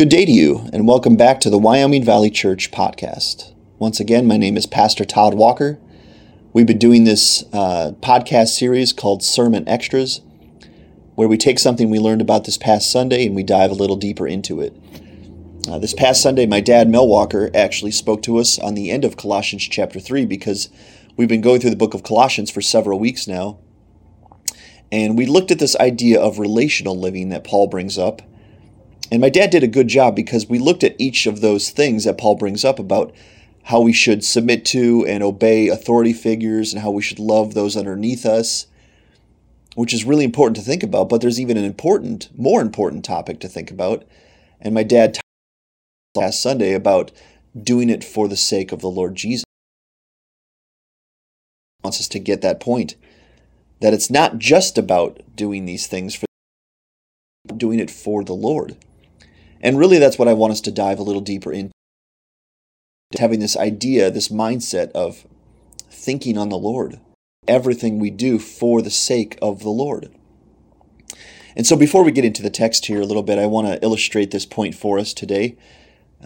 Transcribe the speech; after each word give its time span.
Good 0.00 0.08
day 0.08 0.24
to 0.24 0.32
you, 0.32 0.66
and 0.72 0.88
welcome 0.88 1.14
back 1.14 1.40
to 1.40 1.50
the 1.50 1.58
Wyoming 1.58 2.02
Valley 2.02 2.30
Church 2.30 2.70
podcast. 2.70 3.52
Once 3.78 4.00
again, 4.00 4.26
my 4.26 4.38
name 4.38 4.56
is 4.56 4.64
Pastor 4.64 5.04
Todd 5.04 5.34
Walker. 5.34 5.78
We've 6.54 6.64
been 6.64 6.78
doing 6.78 7.04
this 7.04 7.44
uh, 7.52 7.92
podcast 8.00 8.56
series 8.56 8.94
called 8.94 9.22
Sermon 9.22 9.68
Extras, 9.68 10.22
where 11.16 11.28
we 11.28 11.36
take 11.36 11.58
something 11.58 11.90
we 11.90 11.98
learned 11.98 12.22
about 12.22 12.44
this 12.44 12.56
past 12.56 12.90
Sunday 12.90 13.26
and 13.26 13.36
we 13.36 13.42
dive 13.42 13.70
a 13.70 13.74
little 13.74 13.94
deeper 13.94 14.26
into 14.26 14.62
it. 14.62 14.74
Uh, 15.68 15.78
this 15.78 15.92
past 15.92 16.22
Sunday, 16.22 16.46
my 16.46 16.62
dad, 16.62 16.88
Mel 16.88 17.06
Walker, 17.06 17.50
actually 17.54 17.90
spoke 17.90 18.22
to 18.22 18.38
us 18.38 18.58
on 18.58 18.72
the 18.72 18.90
end 18.90 19.04
of 19.04 19.18
Colossians 19.18 19.68
chapter 19.68 20.00
3 20.00 20.24
because 20.24 20.70
we've 21.18 21.28
been 21.28 21.42
going 21.42 21.60
through 21.60 21.68
the 21.68 21.76
book 21.76 21.92
of 21.92 22.04
Colossians 22.04 22.50
for 22.50 22.62
several 22.62 22.98
weeks 22.98 23.28
now. 23.28 23.58
And 24.90 25.18
we 25.18 25.26
looked 25.26 25.50
at 25.50 25.58
this 25.58 25.76
idea 25.76 26.18
of 26.18 26.38
relational 26.38 26.98
living 26.98 27.28
that 27.28 27.44
Paul 27.44 27.66
brings 27.66 27.98
up 27.98 28.22
and 29.10 29.20
my 29.20 29.28
dad 29.28 29.50
did 29.50 29.62
a 29.62 29.68
good 29.68 29.88
job 29.88 30.14
because 30.14 30.48
we 30.48 30.58
looked 30.58 30.84
at 30.84 30.94
each 30.98 31.26
of 31.26 31.40
those 31.40 31.70
things 31.70 32.04
that 32.04 32.18
Paul 32.18 32.36
brings 32.36 32.64
up 32.64 32.78
about 32.78 33.12
how 33.64 33.80
we 33.80 33.92
should 33.92 34.24
submit 34.24 34.64
to 34.66 35.04
and 35.06 35.22
obey 35.22 35.68
authority 35.68 36.12
figures 36.12 36.72
and 36.72 36.82
how 36.82 36.90
we 36.90 37.02
should 37.02 37.18
love 37.18 37.54
those 37.54 37.76
underneath 37.76 38.24
us, 38.24 38.66
which 39.74 39.92
is 39.92 40.04
really 40.04 40.24
important 40.24 40.56
to 40.56 40.62
think 40.62 40.82
about. 40.82 41.08
But 41.08 41.20
there's 41.20 41.40
even 41.40 41.56
an 41.56 41.64
important, 41.64 42.28
more 42.36 42.60
important 42.60 43.04
topic 43.04 43.40
to 43.40 43.48
think 43.48 43.70
about. 43.70 44.04
And 44.60 44.74
my 44.74 44.82
dad 44.82 45.14
talked 45.14 45.24
last 46.14 46.40
Sunday 46.40 46.72
about 46.72 47.12
doing 47.60 47.90
it 47.90 48.04
for 48.04 48.28
the 48.28 48.36
sake 48.36 48.72
of 48.72 48.80
the 48.80 48.90
Lord 48.90 49.16
Jesus. 49.16 49.44
He 51.78 51.86
wants 51.86 52.00
us 52.00 52.08
to 52.08 52.18
get 52.18 52.42
that 52.42 52.60
point 52.60 52.94
that 53.80 53.94
it's 53.94 54.10
not 54.10 54.38
just 54.38 54.78
about 54.78 55.20
doing 55.34 55.64
these 55.64 55.86
things 55.86 56.14
for 56.14 56.26
doing 57.56 57.80
it 57.80 57.90
for 57.90 58.22
the 58.22 58.34
Lord. 58.34 58.76
And 59.60 59.78
really, 59.78 59.98
that's 59.98 60.18
what 60.18 60.28
I 60.28 60.32
want 60.32 60.52
us 60.52 60.60
to 60.62 60.72
dive 60.72 60.98
a 60.98 61.02
little 61.02 61.20
deeper 61.20 61.52
into 61.52 61.72
having 63.18 63.40
this 63.40 63.56
idea, 63.56 64.10
this 64.10 64.28
mindset 64.28 64.90
of 64.92 65.26
thinking 65.90 66.38
on 66.38 66.48
the 66.48 66.58
Lord, 66.58 67.00
everything 67.46 67.98
we 67.98 68.10
do 68.10 68.38
for 68.38 68.80
the 68.80 68.90
sake 68.90 69.38
of 69.42 69.62
the 69.62 69.70
Lord. 69.70 70.10
And 71.56 71.66
so, 71.66 71.76
before 71.76 72.04
we 72.04 72.12
get 72.12 72.24
into 72.24 72.42
the 72.42 72.50
text 72.50 72.86
here 72.86 73.00
a 73.00 73.06
little 73.06 73.22
bit, 73.22 73.38
I 73.38 73.46
want 73.46 73.66
to 73.66 73.82
illustrate 73.84 74.30
this 74.30 74.46
point 74.46 74.74
for 74.74 74.98
us 74.98 75.12
today. 75.12 75.56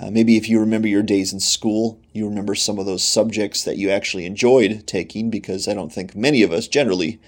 Uh, 0.00 0.10
maybe 0.10 0.36
if 0.36 0.48
you 0.48 0.60
remember 0.60 0.88
your 0.88 1.02
days 1.02 1.32
in 1.32 1.40
school, 1.40 2.00
you 2.12 2.28
remember 2.28 2.54
some 2.54 2.78
of 2.78 2.86
those 2.86 3.06
subjects 3.06 3.62
that 3.64 3.78
you 3.78 3.90
actually 3.90 4.26
enjoyed 4.26 4.86
taking, 4.86 5.30
because 5.30 5.66
I 5.66 5.74
don't 5.74 5.92
think 5.92 6.14
many 6.14 6.42
of 6.42 6.52
us 6.52 6.68
generally 6.68 7.20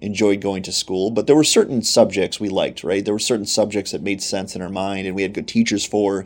enjoyed 0.00 0.40
going 0.40 0.62
to 0.62 0.72
school, 0.72 1.10
but 1.10 1.26
there 1.26 1.36
were 1.36 1.44
certain 1.44 1.82
subjects 1.82 2.40
we 2.40 2.48
liked, 2.48 2.82
right? 2.82 3.04
There 3.04 3.14
were 3.14 3.18
certain 3.18 3.46
subjects 3.46 3.92
that 3.92 4.02
made 4.02 4.22
sense 4.22 4.56
in 4.56 4.62
our 4.62 4.70
mind 4.70 5.06
and 5.06 5.14
we 5.14 5.22
had 5.22 5.34
good 5.34 5.48
teachers 5.48 5.84
for. 5.84 6.24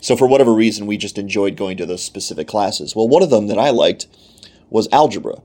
So, 0.00 0.16
for 0.16 0.28
whatever 0.28 0.52
reason, 0.52 0.86
we 0.86 0.96
just 0.96 1.18
enjoyed 1.18 1.56
going 1.56 1.76
to 1.78 1.86
those 1.86 2.04
specific 2.04 2.46
classes. 2.46 2.94
Well, 2.94 3.08
one 3.08 3.22
of 3.22 3.30
them 3.30 3.48
that 3.48 3.58
I 3.58 3.70
liked 3.70 4.06
was 4.70 4.88
algebra. 4.92 5.36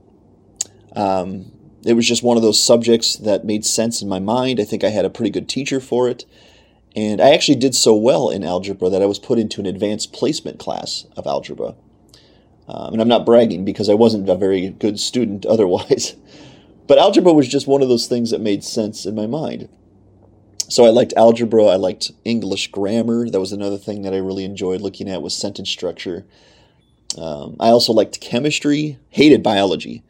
Um, 0.94 1.50
it 1.84 1.94
was 1.94 2.06
just 2.06 2.22
one 2.22 2.36
of 2.36 2.42
those 2.42 2.62
subjects 2.62 3.16
that 3.16 3.44
made 3.44 3.64
sense 3.64 4.00
in 4.00 4.08
my 4.08 4.20
mind. 4.20 4.60
I 4.60 4.64
think 4.64 4.84
I 4.84 4.90
had 4.90 5.04
a 5.04 5.10
pretty 5.10 5.30
good 5.30 5.48
teacher 5.48 5.80
for 5.80 6.08
it. 6.08 6.24
And 6.96 7.20
I 7.20 7.30
actually 7.30 7.56
did 7.56 7.74
so 7.74 7.94
well 7.94 8.30
in 8.30 8.44
algebra 8.44 8.88
that 8.88 9.02
I 9.02 9.06
was 9.06 9.18
put 9.18 9.38
into 9.38 9.60
an 9.60 9.66
advanced 9.66 10.12
placement 10.12 10.58
class 10.60 11.06
of 11.16 11.26
algebra. 11.26 11.74
Um, 12.68 12.94
and 12.94 13.02
I'm 13.02 13.08
not 13.08 13.26
bragging 13.26 13.64
because 13.64 13.90
I 13.90 13.94
wasn't 13.94 14.28
a 14.28 14.36
very 14.36 14.70
good 14.70 14.98
student 14.98 15.44
otherwise. 15.46 16.14
But 16.86 16.98
algebra 16.98 17.32
was 17.32 17.48
just 17.48 17.66
one 17.66 17.82
of 17.82 17.88
those 17.88 18.06
things 18.06 18.30
that 18.30 18.40
made 18.40 18.62
sense 18.62 19.06
in 19.06 19.14
my 19.14 19.26
mind. 19.26 19.68
So 20.68 20.84
I 20.84 20.90
liked 20.90 21.12
algebra, 21.16 21.64
I 21.64 21.76
liked 21.76 22.12
English 22.24 22.70
grammar. 22.70 23.28
That 23.28 23.40
was 23.40 23.52
another 23.52 23.78
thing 23.78 24.02
that 24.02 24.14
I 24.14 24.18
really 24.18 24.44
enjoyed 24.44 24.80
looking 24.80 25.08
at 25.08 25.22
was 25.22 25.34
sentence 25.34 25.70
structure. 25.70 26.24
Um, 27.18 27.56
I 27.60 27.68
also 27.68 27.92
liked 27.92 28.20
chemistry, 28.20 28.98
hated 29.10 29.42
biology, 29.42 30.02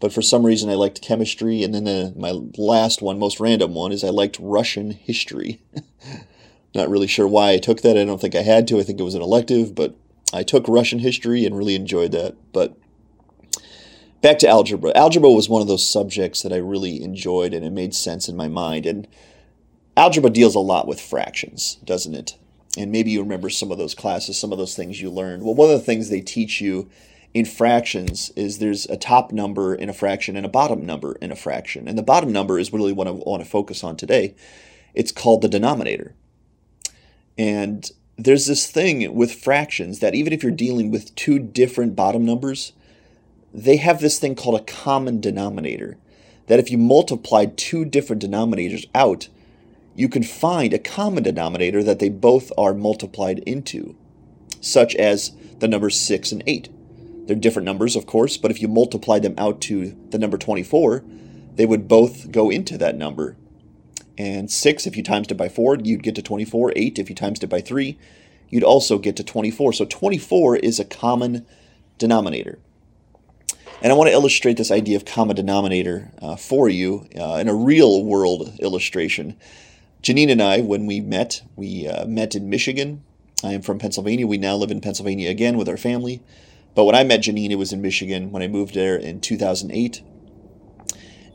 but 0.00 0.12
for 0.12 0.22
some 0.22 0.44
reason 0.44 0.70
I 0.70 0.74
liked 0.74 1.02
chemistry. 1.02 1.62
And 1.62 1.74
then 1.74 1.84
the, 1.84 2.12
my 2.16 2.30
last 2.56 3.02
one, 3.02 3.18
most 3.18 3.40
random 3.40 3.74
one, 3.74 3.92
is 3.92 4.04
I 4.04 4.10
liked 4.10 4.38
Russian 4.40 4.90
history. 4.92 5.60
Not 6.74 6.88
really 6.88 7.06
sure 7.06 7.28
why 7.28 7.52
I 7.52 7.58
took 7.58 7.82
that. 7.82 7.98
I 7.98 8.04
don't 8.04 8.20
think 8.20 8.34
I 8.34 8.42
had 8.42 8.66
to. 8.68 8.78
I 8.78 8.82
think 8.82 8.98
it 9.00 9.04
was 9.04 9.14
an 9.14 9.22
elective, 9.22 9.74
but 9.74 9.94
I 10.32 10.42
took 10.42 10.66
Russian 10.68 11.00
history 11.00 11.44
and 11.44 11.56
really 11.56 11.74
enjoyed 11.74 12.12
that. 12.12 12.36
But 12.52 12.76
back 14.22 14.38
to 14.38 14.48
algebra. 14.48 14.92
Algebra 14.94 15.30
was 15.30 15.48
one 15.48 15.60
of 15.60 15.68
those 15.68 15.88
subjects 15.88 16.42
that 16.42 16.52
I 16.52 16.56
really 16.56 17.02
enjoyed 17.02 17.52
and 17.52 17.64
it 17.64 17.72
made 17.72 17.94
sense 17.94 18.28
in 18.28 18.36
my 18.36 18.48
mind. 18.48 18.86
And 18.86 19.06
algebra 19.96 20.30
deals 20.30 20.54
a 20.54 20.60
lot 20.60 20.86
with 20.86 21.00
fractions, 21.00 21.76
doesn't 21.84 22.14
it? 22.14 22.36
And 22.78 22.90
maybe 22.90 23.10
you 23.10 23.20
remember 23.20 23.50
some 23.50 23.70
of 23.70 23.76
those 23.76 23.94
classes, 23.94 24.38
some 24.38 24.52
of 24.52 24.58
those 24.58 24.74
things 24.74 25.02
you 25.02 25.10
learned. 25.10 25.42
Well, 25.42 25.54
one 25.54 25.68
of 25.68 25.78
the 25.78 25.84
things 25.84 26.08
they 26.08 26.22
teach 26.22 26.60
you 26.60 26.88
in 27.34 27.44
fractions 27.44 28.30
is 28.36 28.58
there's 28.58 28.86
a 28.86 28.96
top 28.96 29.32
number 29.32 29.74
in 29.74 29.88
a 29.88 29.94
fraction 29.94 30.36
and 30.36 30.46
a 30.46 30.50
bottom 30.50 30.86
number 30.86 31.16
in 31.16 31.32
a 31.32 31.36
fraction. 31.36 31.88
And 31.88 31.98
the 31.98 32.02
bottom 32.02 32.32
number 32.32 32.58
is 32.58 32.72
really 32.72 32.92
what 32.92 33.08
I 33.08 33.10
want 33.10 33.42
to 33.42 33.48
focus 33.48 33.84
on 33.84 33.96
today. 33.96 34.34
It's 34.94 35.12
called 35.12 35.42
the 35.42 35.48
denominator. 35.48 36.14
And 37.36 37.90
there's 38.16 38.46
this 38.46 38.70
thing 38.70 39.14
with 39.14 39.34
fractions 39.34 39.98
that 39.98 40.14
even 40.14 40.32
if 40.32 40.42
you're 40.42 40.52
dealing 40.52 40.90
with 40.90 41.14
two 41.14 41.38
different 41.38 41.96
bottom 41.96 42.24
numbers, 42.24 42.72
they 43.54 43.76
have 43.76 44.00
this 44.00 44.18
thing 44.18 44.34
called 44.34 44.60
a 44.60 44.64
common 44.64 45.20
denominator. 45.20 45.96
That 46.46 46.58
if 46.58 46.70
you 46.70 46.78
multiply 46.78 47.46
two 47.46 47.84
different 47.84 48.22
denominators 48.22 48.86
out, 48.94 49.28
you 49.94 50.08
can 50.08 50.22
find 50.22 50.72
a 50.72 50.78
common 50.78 51.22
denominator 51.22 51.82
that 51.82 51.98
they 51.98 52.08
both 52.08 52.50
are 52.56 52.74
multiplied 52.74 53.40
into, 53.40 53.94
such 54.60 54.94
as 54.96 55.32
the 55.58 55.68
numbers 55.68 56.00
6 56.00 56.32
and 56.32 56.42
8. 56.46 56.68
They're 57.26 57.36
different 57.36 57.66
numbers, 57.66 57.94
of 57.94 58.06
course, 58.06 58.36
but 58.36 58.50
if 58.50 58.60
you 58.60 58.68
multiply 58.68 59.18
them 59.18 59.34
out 59.38 59.60
to 59.62 59.96
the 60.10 60.18
number 60.18 60.38
24, 60.38 61.04
they 61.54 61.66
would 61.66 61.86
both 61.86 62.32
go 62.32 62.50
into 62.50 62.76
that 62.78 62.96
number. 62.96 63.36
And 64.18 64.50
6, 64.50 64.86
if 64.86 64.96
you 64.96 65.02
times 65.02 65.28
it 65.30 65.36
by 65.36 65.48
4, 65.48 65.76
you'd 65.82 66.02
get 66.02 66.14
to 66.16 66.22
24. 66.22 66.72
8, 66.74 66.98
if 66.98 67.08
you 67.08 67.14
times 67.14 67.42
it 67.42 67.48
by 67.48 67.60
3, 67.60 67.98
you'd 68.48 68.64
also 68.64 68.98
get 68.98 69.16
to 69.16 69.24
24. 69.24 69.74
So 69.74 69.84
24 69.84 70.56
is 70.56 70.80
a 70.80 70.84
common 70.84 71.46
denominator. 71.98 72.58
And 73.82 73.90
I 73.90 73.96
want 73.96 74.06
to 74.06 74.14
illustrate 74.14 74.58
this 74.58 74.70
idea 74.70 74.94
of 74.94 75.04
common 75.04 75.34
denominator 75.34 76.12
uh, 76.22 76.36
for 76.36 76.68
you 76.68 77.08
uh, 77.18 77.34
in 77.40 77.48
a 77.48 77.54
real 77.54 78.04
world 78.04 78.52
illustration. 78.60 79.36
Janine 80.04 80.30
and 80.30 80.40
I, 80.40 80.60
when 80.60 80.86
we 80.86 81.00
met, 81.00 81.42
we 81.56 81.88
uh, 81.88 82.06
met 82.06 82.36
in 82.36 82.48
Michigan. 82.48 83.02
I 83.42 83.54
am 83.54 83.60
from 83.60 83.80
Pennsylvania. 83.80 84.28
We 84.28 84.38
now 84.38 84.54
live 84.54 84.70
in 84.70 84.80
Pennsylvania 84.80 85.30
again 85.30 85.56
with 85.56 85.68
our 85.68 85.76
family. 85.76 86.22
But 86.76 86.84
when 86.84 86.94
I 86.94 87.02
met 87.02 87.22
Janine, 87.22 87.50
it 87.50 87.56
was 87.56 87.72
in 87.72 87.82
Michigan 87.82 88.30
when 88.30 88.40
I 88.40 88.46
moved 88.46 88.74
there 88.74 88.94
in 88.94 89.20
2008. 89.20 90.00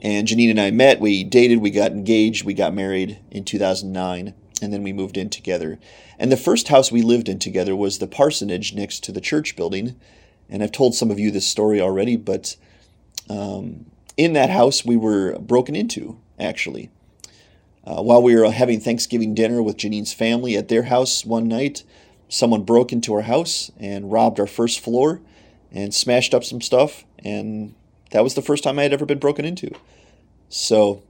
And 0.02 0.26
Janine 0.26 0.52
and 0.52 0.62
I 0.62 0.72
met, 0.72 1.02
we 1.02 1.26
dated, 1.26 1.60
we 1.60 1.70
got 1.70 1.92
engaged, 1.92 2.46
we 2.46 2.54
got 2.54 2.74
married 2.74 3.20
in 3.30 3.44
2009, 3.44 4.34
and 4.62 4.74
then 4.74 4.84
we 4.84 4.94
moved 4.94 5.18
in 5.18 5.30
together. 5.30 5.80
And 6.18 6.32
the 6.32 6.38
first 6.38 6.70
house 6.70 6.94
we 6.94 7.02
lived 7.02 7.28
in 7.28 7.40
together 7.40 7.76
was 7.76 8.00
the 8.00 8.08
parsonage 8.08 8.74
next 8.74 9.04
to 9.04 9.12
the 9.12 9.20
church 9.20 9.58
building 9.58 10.00
and 10.50 10.64
I've 10.64 10.72
told 10.72 10.96
some 10.96 11.12
of 11.12 11.20
you 11.20 11.32
this 11.32 11.48
story 11.48 11.82
already, 11.82 12.16
but 12.16 12.56
um, 13.30 13.86
in 14.16 14.34
that 14.34 14.50
house 14.50 14.86
we 14.86 14.98
were 14.98 15.38
broken 15.40 15.76
into, 15.76 16.20
actually. 16.40 16.90
Uh, 17.84 18.02
while 18.02 18.22
we 18.22 18.36
were 18.36 18.52
having 18.52 18.80
Thanksgiving 18.80 19.34
dinner 19.34 19.62
with 19.62 19.78
Janine's 19.78 20.14
family 20.14 20.58
at 20.58 20.68
their 20.68 20.84
house 20.84 21.26
one 21.26 21.48
night, 21.48 21.84
someone 22.28 22.64
broke 22.64 22.92
into 22.92 23.14
our 23.14 23.22
house 23.22 23.72
and 23.80 24.12
robbed 24.12 24.40
our 24.40 24.48
first 24.48 24.82
floor 24.82 25.22
and 25.72 25.94
smashed 25.94 26.34
up 26.34 26.44
some 26.44 26.62
stuff, 26.62 27.06
and 27.20 27.74
that 28.12 28.24
was 28.24 28.34
the 28.34 28.42
first 28.42 28.64
time 28.64 28.80
I 28.80 28.84
had 28.84 28.94
ever 28.94 29.06
been 29.06 29.20
broken 29.20 29.46
into. 29.46 29.72
So 30.50 31.04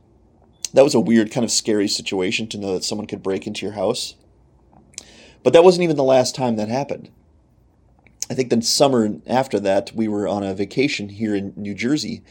that 0.73 0.83
was 0.83 0.95
a 0.95 0.99
weird, 0.99 1.31
kind 1.31 1.43
of 1.43 1.51
scary 1.51 1.87
situation 1.87 2.47
to 2.47 2.57
know 2.57 2.73
that 2.73 2.83
someone 2.83 3.07
could 3.07 3.23
break 3.23 3.47
into 3.47 3.65
your 3.65 3.75
house. 3.75 4.15
But 5.43 5.53
that 5.53 5.63
wasn't 5.63 5.83
even 5.83 5.95
the 5.95 6.03
last 6.03 6.35
time 6.35 6.55
that 6.57 6.69
happened. 6.69 7.09
I 8.29 8.33
think 8.33 8.49
the 8.49 8.61
summer 8.61 9.15
after 9.25 9.59
that, 9.61 9.91
we 9.95 10.07
were 10.07 10.27
on 10.27 10.43
a 10.43 10.53
vacation 10.53 11.09
here 11.09 11.35
in 11.35 11.53
New 11.55 11.73
Jersey, 11.73 12.23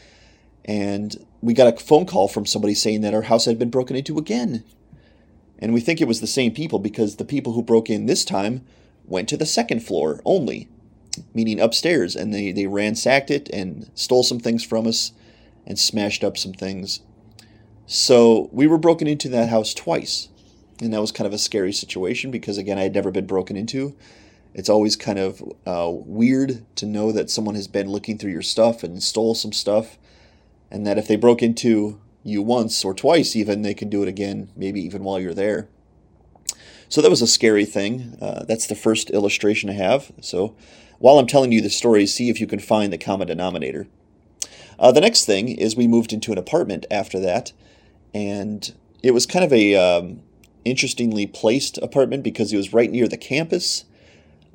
and 0.63 1.25
we 1.41 1.53
got 1.53 1.73
a 1.73 1.83
phone 1.83 2.05
call 2.05 2.27
from 2.27 2.45
somebody 2.45 2.73
saying 2.73 3.01
that 3.01 3.13
our 3.13 3.23
house 3.23 3.45
had 3.45 3.57
been 3.57 3.69
broken 3.69 3.95
into 3.95 4.17
again. 4.17 4.63
And 5.59 5.73
we 5.73 5.79
think 5.79 5.99
it 5.99 6.07
was 6.07 6.21
the 6.21 6.27
same 6.27 6.53
people 6.53 6.77
because 6.77 7.15
the 7.15 7.25
people 7.25 7.53
who 7.53 7.63
broke 7.63 7.89
in 7.89 8.05
this 8.05 8.23
time 8.23 8.63
went 9.05 9.27
to 9.29 9.37
the 9.37 9.45
second 9.45 9.79
floor 9.79 10.21
only, 10.23 10.67
meaning 11.33 11.59
upstairs, 11.59 12.15
and 12.15 12.31
they, 12.31 12.51
they 12.51 12.67
ransacked 12.67 13.31
it 13.31 13.49
and 13.51 13.89
stole 13.95 14.23
some 14.23 14.39
things 14.39 14.63
from 14.63 14.85
us 14.85 15.13
and 15.65 15.79
smashed 15.79 16.23
up 16.23 16.37
some 16.37 16.53
things. 16.53 17.01
So 17.87 18.49
we 18.51 18.67
were 18.67 18.77
broken 18.77 19.07
into 19.07 19.29
that 19.29 19.49
house 19.49 19.73
twice. 19.73 20.29
And 20.79 20.93
that 20.93 21.01
was 21.01 21.11
kind 21.11 21.25
of 21.25 21.33
a 21.33 21.39
scary 21.39 21.73
situation 21.73 22.29
because, 22.29 22.59
again, 22.59 22.77
I 22.77 22.83
had 22.83 22.93
never 22.93 23.09
been 23.09 23.25
broken 23.25 23.57
into 23.57 23.95
it's 24.57 24.69
always 24.69 24.95
kind 24.95 25.19
of 25.19 25.41
uh, 25.67 25.87
weird 25.87 26.65
to 26.77 26.87
know 26.87 27.11
that 27.11 27.29
someone 27.29 27.53
has 27.53 27.67
been 27.67 27.87
looking 27.89 28.17
through 28.17 28.31
your 28.31 28.41
stuff 28.41 28.83
and 28.83 29.03
stole 29.03 29.35
some 29.35 29.53
stuff, 29.53 29.99
and 30.71 30.85
that 30.85 30.97
if 30.97 31.07
they 31.07 31.15
broke 31.15 31.43
into 31.43 32.01
you 32.23 32.41
once 32.41 32.83
or 32.83 32.95
twice, 32.95 33.35
even 33.35 33.61
they 33.61 33.75
can 33.75 33.87
do 33.87 34.01
it 34.01 34.09
again, 34.09 34.49
maybe 34.55 34.81
even 34.81 35.03
while 35.03 35.19
you're 35.19 35.35
there. 35.35 35.69
So 36.89 37.03
that 37.03 37.11
was 37.11 37.21
a 37.21 37.27
scary 37.27 37.65
thing. 37.65 38.17
Uh, 38.19 38.45
that's 38.45 38.65
the 38.65 38.73
first 38.73 39.11
illustration 39.11 39.69
I 39.69 39.73
have. 39.73 40.11
So 40.21 40.55
while 40.97 41.19
I'm 41.19 41.27
telling 41.27 41.51
you 41.51 41.61
the 41.61 41.69
story, 41.69 42.07
see 42.07 42.29
if 42.29 42.41
you 42.41 42.47
can 42.47 42.59
find 42.59 42.91
the 42.91 42.97
common 42.97 43.27
denominator. 43.27 43.87
Uh, 44.79 44.91
the 44.91 45.01
next 45.01 45.25
thing 45.25 45.49
is 45.49 45.75
we 45.75 45.87
moved 45.87 46.11
into 46.11 46.31
an 46.31 46.37
apartment 46.39 46.87
after 46.89 47.19
that, 47.19 47.51
and 48.11 48.73
it 49.03 49.11
was 49.11 49.27
kind 49.27 49.45
of 49.45 49.53
a 49.53 49.75
um, 49.75 50.23
interestingly 50.65 51.27
placed 51.27 51.77
apartment 51.77 52.23
because 52.23 52.51
it 52.51 52.57
was 52.57 52.73
right 52.73 52.89
near 52.89 53.07
the 53.07 53.17
campus 53.17 53.85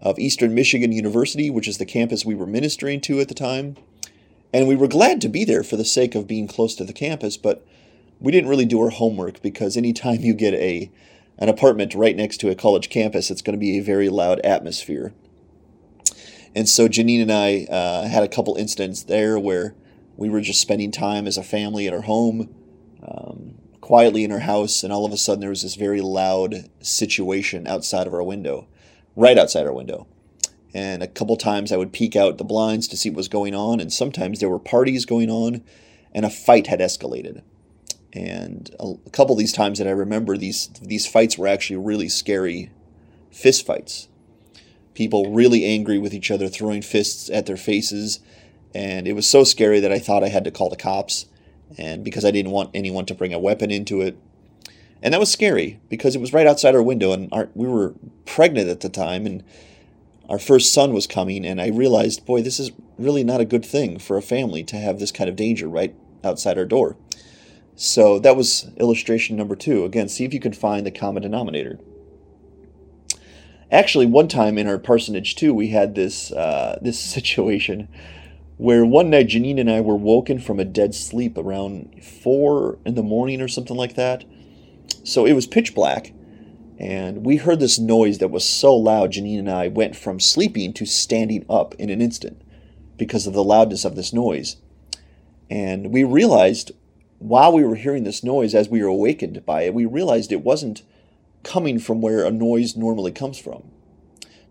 of 0.03 0.19
Eastern 0.19 0.55
Michigan 0.55 0.93
University, 0.93 1.49
which 1.49 1.69
is 1.69 1.79
the 1.79 1.87
campus 1.87 2.25
we 2.25 2.35
were 2.35 2.47
ministering 2.47 3.01
to 3.03 3.21
at 3.21 3.29
the 3.29 3.35
time. 3.35 3.77
And 4.53 4.69
we 4.69 4.77
were 4.77 4.89
glad 4.89 5.21
to 5.23 5.29
be 5.29 5.45
there 5.45 5.63
for 5.63 5.77
the 5.77 5.85
sake 5.85 6.15
of 6.15 6.27
being 6.27 6.47
close 6.47 6.75
to 6.75 6.85
the 6.85 6.93
campus, 6.93 7.37
but 7.37 7.65
we 8.21 8.33
didn't 8.33 8.51
really 8.51 8.67
do 8.67 8.81
our 8.81 8.91
homework 8.91 9.41
because 9.41 9.77
anytime 9.77 10.21
you 10.21 10.35
get 10.35 10.55
a 10.55 10.91
an 11.39 11.49
apartment 11.49 11.95
right 11.95 12.15
next 12.15 12.37
to 12.39 12.51
a 12.51 12.55
college 12.55 12.91
campus, 12.91 13.31
it's 13.31 13.43
going 13.43 13.55
to 13.55 13.59
be 13.59 13.79
a 13.79 13.83
very 13.83 14.09
loud 14.11 14.39
atmosphere. 14.41 15.13
And 16.55 16.69
so 16.69 16.87
Janine 16.87 17.23
and 17.23 17.33
I 17.33 17.65
uh, 17.65 18.07
had 18.07 18.23
a 18.23 18.29
couple 18.29 18.55
incidents 18.57 19.03
there 19.03 19.39
where 19.39 19.75
we 20.17 20.29
were 20.29 20.43
just 20.43 20.61
spending 20.61 20.91
time 20.91 21.27
as 21.27 21.39
a 21.39 21.43
family 21.43 21.89
at 21.89 21.95
our 21.95 22.03
home, 22.03 22.55
um, 23.03 23.55
quietly 23.81 24.25
in 24.25 24.31
our 24.31 24.41
house, 24.41 24.85
and 24.85 24.93
all 24.93 25.07
of 25.07 25.13
a 25.13 25.17
sudden 25.17 25.41
there 25.41 25.51
was 25.51 25.63
this 25.63 25.75
very 25.75 26.01
loud 26.03 26.69
situation 26.81 27.67
outside 27.67 28.07
of 28.07 28.15
our 28.15 28.23
window, 28.23 28.69
right 29.17 29.38
outside 29.38 29.67
our 29.67 29.73
window. 29.73 30.06
And 30.75 31.03
a 31.03 31.06
couple 31.06 31.37
times 31.37 31.70
I 31.70 31.76
would 31.76 31.93
peek 31.93 32.17
out 32.17 32.38
the 32.38 32.44
blinds 32.44 32.88
to 32.88 32.97
see 32.97 33.11
what 33.11 33.19
was 33.19 33.29
going 33.29 33.55
on, 33.55 33.79
and 33.81 33.93
sometimes 33.93 34.41
there 34.41 34.49
were 34.49 34.59
parties 34.59 35.05
going 35.05 35.31
on, 35.31 35.62
and 36.14 36.25
a 36.25 36.31
fight 36.31 36.67
had 36.67 36.81
escalated. 36.81 37.43
And 38.12 38.75
a, 38.81 38.94
a 39.06 39.11
couple 39.11 39.35
of 39.35 39.38
these 39.38 39.53
times 39.53 39.79
that 39.79 39.88
I 39.88 39.93
remember, 39.93 40.37
these 40.37 40.69
these 40.81 41.06
fights 41.06 41.37
were 41.37 41.49
actually 41.49 41.76
really 41.76 42.09
scary 42.09 42.70
fist 43.31 43.67
fights. 43.67 44.09
People 44.94 45.32
really 45.32 45.65
angry 45.65 45.99
with 45.99 46.15
each 46.15 46.31
other, 46.31 46.49
throwing 46.49 46.82
fists 46.82 47.31
at 47.31 47.47
their 47.47 47.56
faces, 47.56 48.20
and 48.75 49.06
it 49.06 49.15
was 49.15 49.29
so 49.29 49.44
scary 49.44 49.81
that 49.81 49.93
I 49.93 49.99
thought 49.99 50.25
I 50.25 50.29
had 50.29 50.44
to 50.44 50.50
call 50.50 50.70
the 50.70 50.76
cops, 50.76 51.26
and 51.76 52.03
because 52.03 52.25
I 52.25 52.31
didn't 52.31 52.53
want 52.53 52.70
anyone 52.75 53.06
to 53.06 53.15
bring 53.15 53.35
a 53.35 53.38
weapon 53.38 53.70
into 53.70 54.00
it, 54.00 54.17
and 55.03 55.13
that 55.13 55.21
was 55.21 55.31
scary 55.31 55.81
because 55.89 56.15
it 56.15 56.21
was 56.21 56.33
right 56.33 56.47
outside 56.47 56.75
our 56.75 56.83
window, 56.83 57.13
and 57.13 57.29
our, 57.33 57.49
we 57.55 57.67
were 57.67 57.95
pregnant 58.25 58.69
at 58.69 58.81
the 58.81 58.89
time, 58.89 59.27
and 59.27 59.43
our 60.29 60.39
first 60.39 60.73
son 60.73 60.93
was 60.93 61.07
coming, 61.07 61.45
and 61.45 61.61
I 61.61 61.69
realized, 61.69 62.25
boy, 62.25 62.43
this 62.43 62.61
is 62.61 62.71
really 62.99 63.25
not 63.25 63.41
a 63.41 63.45
good 63.45 63.65
thing 63.65 63.99
for 63.99 64.17
a 64.17 64.23
family 64.23 64.63
to 64.65 64.77
have 64.77 64.99
this 64.99 65.13
kind 65.13 65.29
of 65.29 65.37
danger 65.37 65.69
right 65.69 65.95
outside 66.25 66.57
our 66.57 66.65
door. 66.65 66.97
So 67.75 68.19
that 68.21 68.37
was 68.37 68.71
illustration 68.77 69.37
number 69.37 69.57
two. 69.57 69.85
Again, 69.85 70.09
see 70.09 70.25
if 70.25 70.33
you 70.33 70.41
can 70.41 70.53
find 70.53 70.87
the 70.87 70.91
common 70.91 71.23
denominator. 71.23 71.79
Actually, 73.71 74.07
one 74.07 74.29
time 74.29 74.59
in 74.59 74.69
our 74.69 74.79
parsonage 74.79 75.35
too, 75.35 75.55
we 75.55 75.69
had 75.69 75.95
this 75.95 76.31
uh, 76.33 76.79
this 76.83 77.01
situation 77.01 77.89
where 78.59 78.85
one 78.85 79.11
night 79.11 79.29
Janine 79.29 79.59
and 79.59 79.71
I 79.71 79.81
were 79.81 79.97
woken 79.97 80.39
from 80.39 80.61
a 80.61 80.65
dead 80.65 80.95
sleep 80.95 81.37
around 81.37 82.05
four 82.05 82.79
in 82.85 82.95
the 82.95 83.03
morning 83.03 83.41
or 83.41 83.49
something 83.49 83.77
like 83.77 83.97
that. 83.97 84.25
So 85.05 85.26
it 85.26 85.32
was 85.32 85.46
pitch 85.46 85.75
black, 85.75 86.12
and 86.79 87.25
we 87.25 87.37
heard 87.37 87.61
this 87.61 87.79
noise 87.79 88.19
that 88.19 88.31
was 88.31 88.44
so 88.44 88.75
loud. 88.75 89.12
Janine 89.12 89.38
and 89.38 89.50
I 89.50 89.69
went 89.69 89.96
from 89.96 90.20
sleeping 90.20 90.73
to 90.75 90.87
standing 90.87 91.44
up 91.49 91.75
in 91.76 91.90
an 91.90 92.00
instant 92.00 92.43
because 92.96 93.26
of 93.26 93.34
the 93.34 93.44
loudness 93.44 93.84
of 93.84 93.96
this 93.96 94.12
noise. 94.12 94.56
And 95.50 95.93
we 95.93 96.05
realized 96.05 96.73
while 97.19 97.52
we 97.52 97.62
were 97.62 97.76
hearing 97.76 98.05
this 98.05 98.25
noise, 98.25 98.55
as 98.55 98.69
we 98.69 98.82
were 98.82 98.88
awakened 98.88 99.46
by 99.46 99.62
it, 99.62 99.75
we 99.75 99.84
realized 99.84 100.32
it 100.32 100.43
wasn't 100.43 100.82
coming 101.44 101.79
from 101.79 102.00
where 102.00 102.25
a 102.25 102.31
noise 102.31 102.76
normally 102.76 103.12
comes 103.12 103.38
from. 103.38 103.70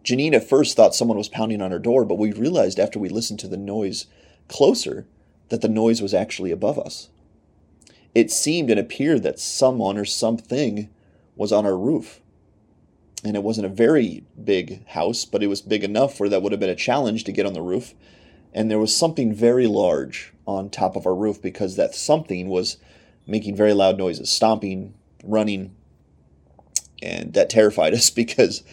Janine 0.04 0.34
at 0.34 0.48
first 0.48 0.76
thought 0.76 0.96
someone 0.96 1.18
was 1.18 1.30
pounding 1.30 1.62
on 1.62 1.72
her 1.72 1.80
door, 1.80 2.06
but 2.06 2.18
we 2.18 2.32
realized 2.32 2.80
after 2.80 2.98
we 2.98 3.10
listened 3.10 3.40
to 3.40 3.48
the 3.48 3.58
noise 3.58 4.08
closer 4.48 5.06
that 5.50 5.62
the 5.62 5.70
noise 5.70 6.02
was 6.02 6.14
actually 6.14 6.52
above 6.52 6.80
us. 6.80 7.10
It 8.14 8.32
seemed 8.32 8.70
and 8.70 8.80
appeared 8.80 9.24
that 9.24 9.40
someone 9.40 9.98
or 9.98 10.06
something 10.06 10.90
was 11.36 11.52
on 11.52 11.66
our 11.66 11.78
roof. 11.78 12.22
And 13.24 13.36
it 13.36 13.44
wasn't 13.44 13.68
a 13.68 13.70
very 13.70 14.24
big 14.44 14.86
house, 14.88 15.26
but 15.26 15.44
it 15.44 15.48
was 15.48 15.62
big 15.62 15.84
enough 15.84 16.20
where 16.20 16.30
that 16.30 16.42
would 16.42 16.52
have 16.52 16.60
been 16.60 16.70
a 16.70 16.76
challenge 16.76 17.24
to 17.26 17.32
get 17.32 17.46
on 17.46 17.54
the 17.54 17.62
roof. 17.62 17.94
And 18.54 18.70
there 18.70 18.80
was 18.80 18.96
something 18.96 19.34
very 19.34 19.68
large 19.68 20.34
on 20.46 20.70
top 20.70 20.96
of 20.96 21.06
our 21.06 21.16
roof 21.16 21.42
because 21.42 21.76
that 21.76 21.96
something 21.96 22.50
was 22.50 22.78
making 23.26 23.56
very 23.56 23.74
loud 23.74 23.98
noises, 23.98 24.32
stomping, 24.32 24.94
running, 25.24 25.76
and 27.02 27.34
that 27.34 27.50
terrified 27.50 27.94
us 27.96 28.10
because 28.10 28.64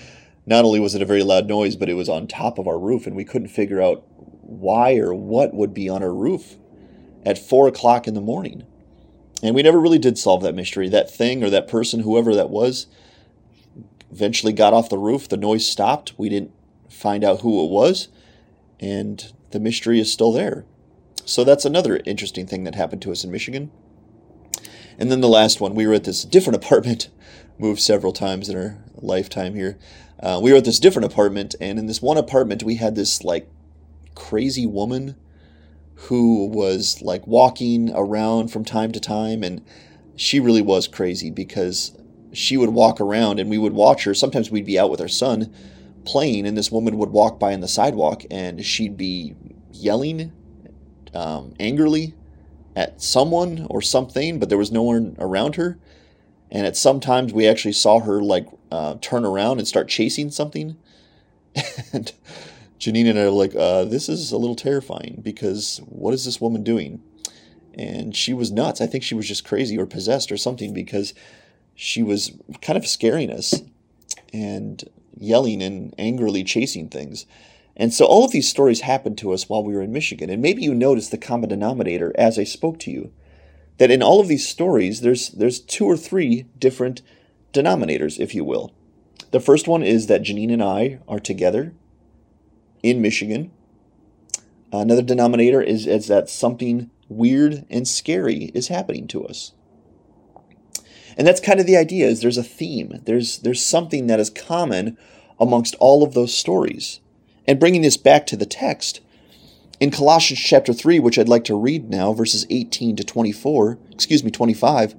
not 0.46 0.64
only 0.64 0.80
was 0.80 0.94
it 0.94 1.02
a 1.02 1.06
very 1.06 1.22
loud 1.22 1.46
noise, 1.46 1.76
but 1.76 1.88
it 1.88 1.94
was 1.94 2.08
on 2.08 2.26
top 2.26 2.58
of 2.58 2.66
our 2.66 2.78
roof, 2.78 3.06
and 3.06 3.14
we 3.14 3.24
couldn't 3.24 3.48
figure 3.48 3.82
out 3.82 4.04
why 4.40 4.96
or 4.96 5.12
what 5.12 5.54
would 5.54 5.74
be 5.74 5.88
on 5.88 6.02
our 6.02 6.12
roof 6.12 6.56
at 7.24 7.38
four 7.38 7.68
o'clock 7.68 8.08
in 8.08 8.14
the 8.14 8.20
morning. 8.20 8.64
And 9.42 9.54
we 9.54 9.62
never 9.62 9.80
really 9.80 9.98
did 9.98 10.18
solve 10.18 10.42
that 10.42 10.54
mystery. 10.54 10.88
That 10.88 11.10
thing 11.10 11.44
or 11.44 11.50
that 11.50 11.68
person, 11.68 12.00
whoever 12.00 12.34
that 12.34 12.50
was, 12.50 12.86
eventually 14.10 14.52
got 14.52 14.72
off 14.72 14.88
the 14.88 14.98
roof. 14.98 15.28
The 15.28 15.36
noise 15.36 15.66
stopped. 15.66 16.14
We 16.18 16.28
didn't 16.28 16.52
find 16.88 17.22
out 17.22 17.40
who 17.40 17.64
it 17.64 17.70
was, 17.70 18.08
and 18.80 19.32
the 19.50 19.60
mystery 19.60 20.00
is 20.00 20.12
still 20.12 20.32
there. 20.32 20.64
So 21.24 21.44
that's 21.44 21.64
another 21.64 22.00
interesting 22.04 22.46
thing 22.46 22.64
that 22.64 22.74
happened 22.74 23.02
to 23.02 23.12
us 23.12 23.22
in 23.22 23.30
Michigan. 23.30 23.70
And 24.98 25.12
then 25.12 25.20
the 25.20 25.28
last 25.28 25.60
one, 25.60 25.74
we 25.74 25.86
were 25.86 25.94
at 25.94 26.04
this 26.04 26.24
different 26.24 26.56
apartment, 26.64 27.08
moved 27.58 27.80
several 27.80 28.12
times 28.12 28.48
in 28.48 28.56
our 28.56 28.78
lifetime 28.96 29.54
here. 29.54 29.78
Uh, 30.20 30.40
we 30.42 30.50
were 30.50 30.58
at 30.58 30.64
this 30.64 30.80
different 30.80 31.06
apartment, 31.06 31.54
and 31.60 31.78
in 31.78 31.86
this 31.86 32.02
one 32.02 32.16
apartment, 32.16 32.64
we 32.64 32.76
had 32.76 32.96
this 32.96 33.22
like 33.22 33.48
crazy 34.14 34.66
woman 34.66 35.14
who 36.06 36.46
was 36.46 37.02
like 37.02 37.26
walking 37.26 37.90
around 37.94 38.48
from 38.48 38.64
time 38.64 38.92
to 38.92 39.00
time, 39.00 39.42
and 39.42 39.64
she 40.16 40.40
really 40.40 40.62
was 40.62 40.88
crazy 40.88 41.30
because 41.30 41.96
she 42.32 42.56
would 42.56 42.70
walk 42.70 43.00
around 43.00 43.40
and 43.40 43.50
we 43.50 43.58
would 43.58 43.72
watch 43.72 44.04
her. 44.04 44.14
Sometimes 44.14 44.50
we'd 44.50 44.66
be 44.66 44.78
out 44.78 44.90
with 44.90 45.00
our 45.00 45.08
son 45.08 45.52
playing, 46.04 46.46
and 46.46 46.56
this 46.56 46.70
woman 46.70 46.98
would 46.98 47.10
walk 47.10 47.38
by 47.38 47.52
on 47.52 47.60
the 47.60 47.68
sidewalk 47.68 48.24
and 48.30 48.64
she'd 48.64 48.96
be 48.96 49.34
yelling 49.72 50.32
um, 51.14 51.54
angrily 51.58 52.14
at 52.76 53.02
someone 53.02 53.66
or 53.68 53.82
something, 53.82 54.38
but 54.38 54.48
there 54.48 54.58
was 54.58 54.70
no 54.70 54.82
one 54.82 55.16
around 55.18 55.56
her. 55.56 55.78
And 56.50 56.66
at 56.66 56.76
some 56.76 57.00
times, 57.00 57.32
we 57.32 57.46
actually 57.46 57.72
saw 57.72 58.00
her 58.00 58.22
like 58.22 58.46
uh, 58.70 58.96
turn 59.00 59.24
around 59.24 59.58
and 59.58 59.68
start 59.68 59.88
chasing 59.88 60.30
something. 60.30 60.76
and 61.92 62.12
Janine 62.78 63.10
and 63.10 63.18
I 63.18 63.22
are 63.22 63.30
like, 63.30 63.54
uh, 63.54 63.84
"This 63.84 64.08
is 64.08 64.32
a 64.32 64.38
little 64.38 64.56
terrifying 64.56 65.20
because 65.22 65.80
what 65.86 66.14
is 66.14 66.24
this 66.24 66.40
woman 66.40 66.62
doing?" 66.62 67.02
And 67.74 68.14
she 68.14 68.32
was 68.32 68.50
nuts. 68.50 68.80
I 68.80 68.86
think 68.86 69.04
she 69.04 69.14
was 69.14 69.26
just 69.26 69.44
crazy 69.44 69.78
or 69.78 69.86
possessed 69.86 70.32
or 70.32 70.36
something 70.36 70.72
because 70.72 71.14
she 71.74 72.02
was 72.02 72.32
kind 72.60 72.76
of 72.76 72.86
scaring 72.86 73.30
us 73.30 73.62
and 74.32 74.84
yelling 75.16 75.62
and 75.62 75.94
angrily 75.98 76.44
chasing 76.44 76.88
things. 76.88 77.26
And 77.76 77.94
so 77.94 78.04
all 78.04 78.24
of 78.24 78.32
these 78.32 78.48
stories 78.48 78.80
happened 78.80 79.18
to 79.18 79.32
us 79.32 79.48
while 79.48 79.62
we 79.62 79.74
were 79.74 79.82
in 79.82 79.92
Michigan. 79.92 80.30
And 80.30 80.42
maybe 80.42 80.62
you 80.62 80.74
noticed 80.74 81.12
the 81.12 81.18
common 81.18 81.48
denominator 81.48 82.12
as 82.18 82.38
I 82.38 82.44
spoke 82.44 82.78
to 82.80 82.90
you. 82.90 83.12
That 83.78 83.92
in 83.92 84.02
all 84.02 84.18
of 84.18 84.26
these 84.26 84.48
stories, 84.48 85.00
there's 85.00 85.28
there's 85.28 85.60
two 85.60 85.84
or 85.84 85.96
three 85.96 86.46
different 86.58 87.02
denominators, 87.52 88.18
if 88.18 88.34
you 88.34 88.44
will. 88.44 88.72
The 89.30 89.40
first 89.40 89.68
one 89.68 89.84
is 89.84 90.08
that 90.08 90.22
Janine 90.22 90.52
and 90.52 90.62
I 90.62 90.98
are 91.06 91.20
together 91.20 91.74
in 92.82 93.02
Michigan. 93.02 93.50
Another 94.72 95.02
denominator 95.02 95.62
is, 95.62 95.86
is 95.86 96.08
that 96.08 96.28
something 96.28 96.90
weird 97.08 97.64
and 97.70 97.88
scary 97.88 98.50
is 98.54 98.68
happening 98.68 99.06
to 99.08 99.24
us. 99.24 99.52
And 101.16 101.26
that's 101.26 101.40
kind 101.40 101.58
of 101.58 101.66
the 101.66 101.76
idea 101.76 102.06
is 102.06 102.20
there's 102.20 102.38
a 102.38 102.44
theme. 102.44 103.00
There's 103.04 103.38
there's 103.40 103.64
something 103.64 104.06
that 104.06 104.20
is 104.20 104.30
common 104.30 104.96
amongst 105.40 105.74
all 105.80 106.04
of 106.04 106.14
those 106.14 106.34
stories. 106.34 107.00
And 107.46 107.58
bringing 107.58 107.82
this 107.82 107.96
back 107.96 108.26
to 108.26 108.36
the 108.36 108.46
text, 108.46 109.00
in 109.80 109.90
Colossians 109.90 110.40
chapter 110.40 110.72
3, 110.72 110.98
which 110.98 111.18
I'd 111.18 111.28
like 111.28 111.44
to 111.44 111.58
read 111.58 111.88
now, 111.88 112.12
verses 112.12 112.46
18 112.50 112.96
to 112.96 113.04
24, 113.04 113.78
excuse 113.92 114.24
me, 114.24 114.30
25, 114.30 114.94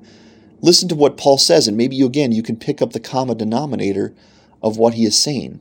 listen 0.62 0.88
to 0.90 0.96
what 0.96 1.18
Paul 1.18 1.38
says, 1.38 1.68
and 1.68 1.78
maybe 1.78 1.96
you 1.96 2.06
again 2.06 2.32
you 2.32 2.44
can 2.44 2.56
pick 2.56 2.82
up 2.82 2.94
the 2.94 3.00
common 3.00 3.38
denominator 3.38 4.14
of 4.62 4.78
what 4.78 4.96
he 4.96 5.06
is 5.06 5.22
saying. 5.22 5.60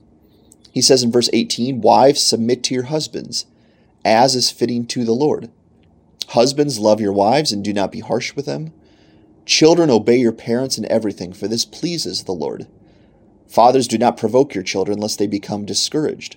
He 0.78 0.82
says 0.82 1.02
in 1.02 1.10
verse 1.10 1.28
18, 1.32 1.80
Wives, 1.80 2.22
submit 2.22 2.62
to 2.62 2.74
your 2.74 2.84
husbands, 2.84 3.46
as 4.04 4.36
is 4.36 4.52
fitting 4.52 4.86
to 4.86 5.02
the 5.02 5.10
Lord. 5.10 5.50
Husbands, 6.28 6.78
love 6.78 7.00
your 7.00 7.12
wives 7.12 7.50
and 7.50 7.64
do 7.64 7.72
not 7.72 7.90
be 7.90 7.98
harsh 7.98 8.36
with 8.36 8.46
them. 8.46 8.72
Children, 9.44 9.90
obey 9.90 10.18
your 10.18 10.30
parents 10.30 10.78
in 10.78 10.88
everything, 10.88 11.32
for 11.32 11.48
this 11.48 11.64
pleases 11.64 12.22
the 12.22 12.32
Lord. 12.32 12.68
Fathers, 13.48 13.88
do 13.88 13.98
not 13.98 14.16
provoke 14.16 14.54
your 14.54 14.62
children, 14.62 15.00
lest 15.00 15.18
they 15.18 15.26
become 15.26 15.64
discouraged. 15.64 16.36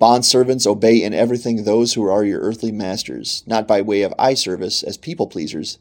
Bondservants, 0.00 0.66
obey 0.66 1.02
in 1.02 1.12
everything 1.12 1.64
those 1.64 1.92
who 1.92 2.08
are 2.08 2.24
your 2.24 2.40
earthly 2.40 2.72
masters, 2.72 3.44
not 3.46 3.68
by 3.68 3.82
way 3.82 4.00
of 4.00 4.14
eye 4.18 4.32
service 4.32 4.82
as 4.82 4.96
people 4.96 5.26
pleasers, 5.26 5.76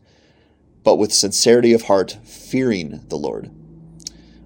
but 0.84 0.98
with 0.98 1.13
sincerity 1.13 1.72
of 1.72 1.84
heart, 1.84 2.18
fearing 2.25 3.06
the 3.08 3.18
Lord. 3.18 3.50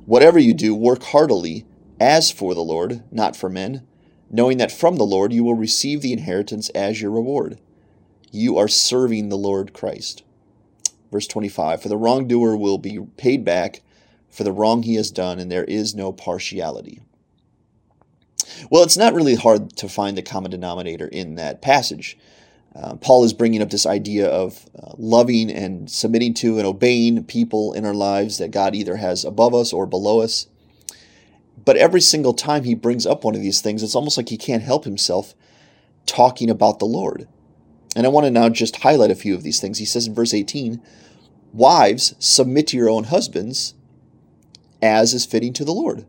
Whatever 0.05 0.37
you 0.37 0.53
do, 0.53 0.75
work 0.75 1.01
heartily, 1.01 1.65
as 1.99 2.31
for 2.31 2.53
the 2.53 2.61
Lord, 2.61 3.03
not 3.11 3.35
for 3.35 3.49
men, 3.49 3.85
knowing 4.29 4.57
that 4.57 4.71
from 4.71 4.97
the 4.97 5.05
Lord 5.05 5.31
you 5.31 5.43
will 5.43 5.55
receive 5.55 6.01
the 6.01 6.13
inheritance 6.13 6.69
as 6.69 7.01
your 7.01 7.11
reward. 7.11 7.59
You 8.31 8.57
are 8.57 8.67
serving 8.67 9.29
the 9.29 9.37
Lord 9.37 9.73
Christ. 9.73 10.23
Verse 11.11 11.27
25 11.27 11.81
For 11.81 11.89
the 11.89 11.97
wrongdoer 11.97 12.57
will 12.57 12.77
be 12.77 12.99
paid 13.17 13.45
back 13.45 13.81
for 14.29 14.43
the 14.43 14.51
wrong 14.51 14.83
he 14.83 14.95
has 14.95 15.11
done, 15.11 15.39
and 15.39 15.49
there 15.49 15.63
is 15.63 15.95
no 15.95 16.11
partiality. 16.11 17.01
Well, 18.69 18.83
it's 18.83 18.97
not 18.97 19.13
really 19.13 19.35
hard 19.35 19.75
to 19.77 19.87
find 19.87 20.17
the 20.17 20.21
common 20.21 20.51
denominator 20.51 21.07
in 21.07 21.35
that 21.35 21.61
passage. 21.61 22.17
Uh, 22.75 22.95
Paul 22.95 23.23
is 23.23 23.31
bringing 23.31 23.61
up 23.61 23.69
this 23.69 23.85
idea 23.85 24.27
of 24.27 24.65
uh, 24.77 24.91
loving 24.97 25.49
and 25.49 25.89
submitting 25.89 26.33
to 26.35 26.57
and 26.57 26.67
obeying 26.67 27.23
people 27.23 27.71
in 27.71 27.85
our 27.85 27.93
lives 27.93 28.37
that 28.37 28.51
God 28.51 28.75
either 28.75 28.97
has 28.97 29.23
above 29.23 29.55
us 29.55 29.71
or 29.71 29.85
below 29.85 30.19
us. 30.19 30.47
But 31.65 31.77
every 31.77 32.01
single 32.01 32.33
time 32.33 32.63
he 32.63 32.75
brings 32.75 33.05
up 33.05 33.23
one 33.23 33.35
of 33.35 33.41
these 33.41 33.59
things, 33.59 33.81
it's 33.81 33.95
almost 33.95 34.17
like 34.17 34.29
he 34.29 34.37
can't 34.37 34.63
help 34.63 34.85
himself 34.85 35.33
talking 36.05 36.49
about 36.49 36.79
the 36.79 36.85
Lord. 36.85 37.27
And 37.95 38.05
I 38.05 38.09
want 38.09 38.25
to 38.25 38.31
now 38.31 38.49
just 38.49 38.77
highlight 38.77 39.11
a 39.11 39.15
few 39.15 39.33
of 39.33 39.43
these 39.43 39.59
things. 39.59 39.79
He 39.79 39.85
says 39.85 40.05
in 40.05 40.13
verse 40.13 40.33
18, 40.33 40.81
Wives, 41.53 42.15
submit 42.19 42.67
to 42.67 42.77
your 42.77 42.89
own 42.89 43.05
husbands 43.05 43.73
as 44.81 45.13
is 45.13 45.25
fitting 45.25 45.53
to 45.53 45.65
the 45.65 45.71
Lord. 45.71 46.05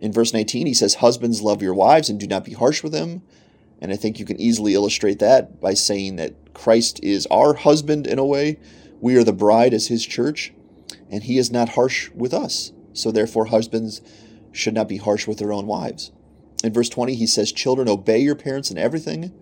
In 0.00 0.12
verse 0.12 0.32
19, 0.32 0.66
he 0.66 0.74
says, 0.74 0.96
Husbands, 0.96 1.42
love 1.42 1.60
your 1.60 1.74
wives 1.74 2.08
and 2.08 2.18
do 2.18 2.26
not 2.26 2.44
be 2.44 2.54
harsh 2.54 2.82
with 2.82 2.92
them. 2.92 3.22
And 3.80 3.92
I 3.92 3.96
think 3.96 4.18
you 4.18 4.24
can 4.24 4.40
easily 4.40 4.74
illustrate 4.74 5.18
that 5.18 5.60
by 5.60 5.74
saying 5.74 6.16
that 6.16 6.54
Christ 6.54 7.00
is 7.02 7.26
our 7.26 7.54
husband 7.54 8.06
in 8.06 8.18
a 8.18 8.24
way. 8.24 8.58
We 9.00 9.16
are 9.16 9.24
the 9.24 9.32
bride 9.32 9.74
as 9.74 9.88
his 9.88 10.04
church, 10.06 10.52
and 11.10 11.22
he 11.22 11.38
is 11.38 11.50
not 11.50 11.70
harsh 11.70 12.10
with 12.10 12.32
us. 12.32 12.72
So 12.92 13.10
therefore, 13.10 13.46
husbands 13.46 14.02
should 14.52 14.74
not 14.74 14.88
be 14.88 14.96
harsh 14.96 15.26
with 15.26 15.38
their 15.38 15.52
own 15.52 15.66
wives. 15.66 16.12
In 16.62 16.72
verse 16.72 16.88
20, 16.88 17.14
he 17.14 17.26
says, 17.26 17.52
Children, 17.52 17.88
obey 17.88 18.18
your 18.18 18.34
parents 18.34 18.70
in 18.70 18.78
everything, 18.78 19.32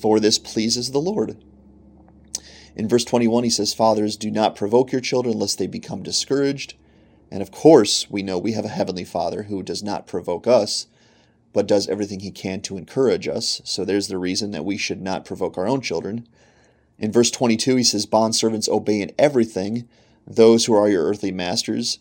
for 0.00 0.20
this 0.20 0.38
pleases 0.38 0.90
the 0.90 1.00
Lord. 1.00 1.42
In 2.76 2.88
verse 2.88 3.04
21, 3.04 3.44
he 3.44 3.50
says, 3.50 3.74
Fathers, 3.74 4.16
do 4.16 4.30
not 4.30 4.54
provoke 4.56 4.92
your 4.92 5.00
children 5.00 5.38
lest 5.38 5.58
they 5.58 5.66
become 5.66 6.02
discouraged. 6.02 6.74
And 7.30 7.42
of 7.42 7.50
course, 7.50 8.08
we 8.10 8.22
know 8.22 8.38
we 8.38 8.52
have 8.52 8.64
a 8.64 8.68
Heavenly 8.68 9.04
Father 9.04 9.44
who 9.44 9.62
does 9.62 9.82
not 9.82 10.06
provoke 10.06 10.46
us, 10.46 10.86
but 11.52 11.66
does 11.66 11.88
everything 11.88 12.20
he 12.20 12.30
can 12.30 12.60
to 12.62 12.76
encourage 12.76 13.26
us. 13.26 13.60
So 13.64 13.84
there's 13.84 14.08
the 14.08 14.18
reason 14.18 14.52
that 14.52 14.64
we 14.64 14.76
should 14.76 15.02
not 15.02 15.24
provoke 15.24 15.58
our 15.58 15.66
own 15.66 15.80
children. 15.80 16.26
In 16.98 17.10
verse 17.12 17.30
22, 17.30 17.76
he 17.76 17.84
says, 17.84 18.06
Bondservants, 18.06 18.68
obey 18.68 19.00
in 19.00 19.12
everything 19.18 19.88
those 20.26 20.66
who 20.66 20.74
are 20.74 20.88
your 20.88 21.04
earthly 21.04 21.32
masters, 21.32 21.98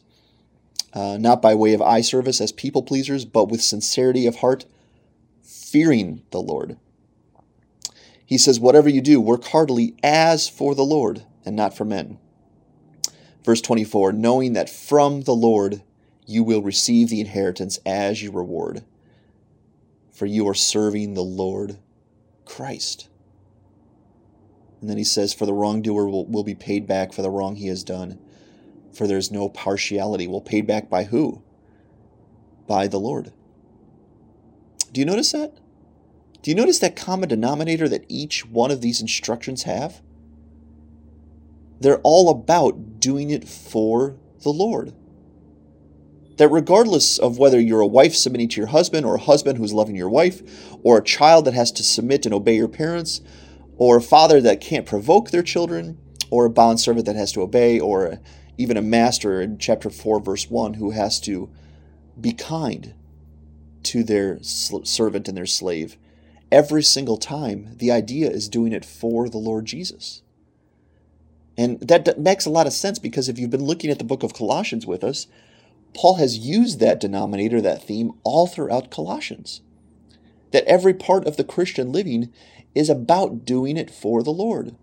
uh, 0.94 1.18
not 1.20 1.42
by 1.42 1.56
way 1.56 1.74
of 1.74 1.82
eye 1.82 2.02
service 2.02 2.42
as 2.42 2.52
people 2.52 2.84
pleasers, 2.84 3.26
but 3.26 3.50
with 3.50 3.62
sincerity 3.62 4.26
of 4.26 4.38
heart, 4.38 4.66
fearing 5.44 6.24
the 6.32 6.42
Lord. 6.42 6.78
He 8.26 8.38
says, 8.38 8.60
Whatever 8.60 8.90
you 8.90 9.02
do, 9.02 9.20
work 9.20 9.46
heartily 9.46 9.96
as 10.04 10.48
for 10.48 10.76
the 10.76 10.84
Lord 10.84 11.24
and 11.46 11.56
not 11.56 11.76
for 11.76 11.86
men. 11.86 12.20
Verse 13.44 13.62
24, 13.62 14.14
knowing 14.14 14.54
that 14.54 14.70
from 14.70 15.22
the 15.22 15.34
Lord 15.34 15.82
you 16.26 16.44
will 16.44 16.62
receive 16.62 17.10
the 17.10 17.22
inheritance 17.22 17.80
as 17.86 18.22
your 18.22 18.34
reward 18.34 18.84
for 20.20 20.26
you 20.26 20.50
are 20.50 20.54
serving 20.54 21.14
the 21.14 21.24
Lord 21.24 21.78
Christ. 22.44 23.08
And 24.82 24.90
then 24.90 24.98
he 24.98 25.04
says, 25.06 25.34
For 25.34 25.46
the 25.46 25.54
wrongdoer 25.54 26.08
will, 26.08 26.26
will 26.26 26.44
be 26.44 26.56
paid 26.56 26.86
back 26.86 27.14
for 27.14 27.22
the 27.22 27.30
wrong 27.30 27.56
he 27.56 27.68
has 27.68 27.86
done, 27.86 28.20
for 28.94 29.08
there's 29.08 29.32
no 29.32 29.50
partiality. 29.50 30.28
Well, 30.28 30.42
paid 30.42 30.68
back 30.68 30.90
by 30.90 31.06
who? 31.06 31.42
By 32.68 32.88
the 32.88 33.00
Lord. 33.00 33.32
Do 34.92 35.00
you 35.00 35.06
notice 35.06 35.32
that? 35.32 35.58
Do 36.42 36.52
you 36.52 36.56
notice 36.56 36.80
that 36.80 36.96
common 36.96 37.30
denominator 37.30 37.90
that 37.90 38.06
each 38.08 38.46
one 38.46 38.72
of 38.72 38.82
these 38.82 39.02
instructions 39.02 39.64
have? 39.64 40.02
They're 41.80 42.02
all 42.02 42.30
about 42.30 43.00
doing 43.00 43.30
it 43.30 43.48
for 43.48 44.18
the 44.42 44.52
Lord 44.52 44.94
that 46.40 46.48
regardless 46.48 47.20
of 47.20 47.38
whether 47.38 47.60
you're 47.60 47.82
a 47.82 47.86
wife 47.88 48.16
submitting 48.16 48.48
to 48.48 48.62
your 48.62 48.70
husband, 48.70 49.06
or 49.06 49.16
a 49.16 49.20
husband 49.20 49.58
who's 49.58 49.74
loving 49.74 49.98
your 49.98 50.08
wife, 50.08 50.42
or 50.84 50.98
a 50.98 51.04
child 51.04 51.44
that 51.44 51.54
has 51.54 51.70
to 51.70 51.84
submit 51.84 52.26
and 52.26 52.34
obey 52.34 52.56
your 52.56 52.70
parents, 52.70 53.20
or 53.78 53.98
a 53.98 54.02
father 54.02 54.40
that 54.40 54.62
can't 54.62 54.86
provoke 54.86 55.32
their 55.32 55.44
children, 55.44 55.98
or 56.30 56.46
a 56.46 56.50
bondservant 56.50 57.06
that 57.06 57.18
has 57.18 57.34
to 57.34 57.42
obey, 57.42 57.78
or 57.78 58.06
a, 58.06 58.20
even 58.60 58.76
a 58.76 58.82
master 58.82 59.42
in 59.42 59.58
chapter 59.58 59.90
4, 59.90 60.20
verse 60.20 60.50
1, 60.50 60.74
who 60.76 60.92
has 60.92 61.18
to 61.22 61.50
be 62.20 62.34
kind 62.34 62.94
to 63.84 64.04
their 64.04 64.38
servant 64.44 65.30
and 65.30 65.38
their 65.38 65.46
slave. 65.46 65.96
Every 66.52 66.84
single 66.84 67.16
time, 67.16 67.70
the 67.78 67.90
idea 67.90 68.30
is 68.30 68.50
doing 68.50 68.74
it 68.74 68.84
for 68.84 69.30
the 69.30 69.38
Lord 69.38 69.66
Jesus. 69.66 70.24
And 71.58 71.80
that 71.80 72.20
makes 72.20 72.46
a 72.46 72.50
lot 72.50 72.68
of 72.68 72.74
sense 72.74 73.00
because 73.00 73.30
if 73.30 73.40
you've 73.40 73.50
been 73.50 73.64
looking 73.64 73.90
at 73.90 73.98
the 73.98 74.04
book 74.04 74.24
of 74.24 74.34
Colossians 74.34 74.86
with 74.86 75.06
us, 75.06 75.28
Paul 75.94 76.16
has 76.16 76.38
used 76.38 76.82
that 76.82 77.00
denominator, 77.00 77.62
that 77.62 77.82
theme, 77.82 78.12
all 78.24 78.46
throughout 78.46 78.92
Colossians. 78.92 79.62
That 80.52 80.66
every 80.66 80.94
part 80.94 81.26
of 81.26 81.38
the 81.38 81.46
Christian 81.46 81.94
living 81.94 82.34
is 82.76 82.90
about 82.90 83.46
doing 83.46 83.78
it 83.78 83.90
for 83.90 84.22
the 84.22 84.32
Lord. 84.32 84.76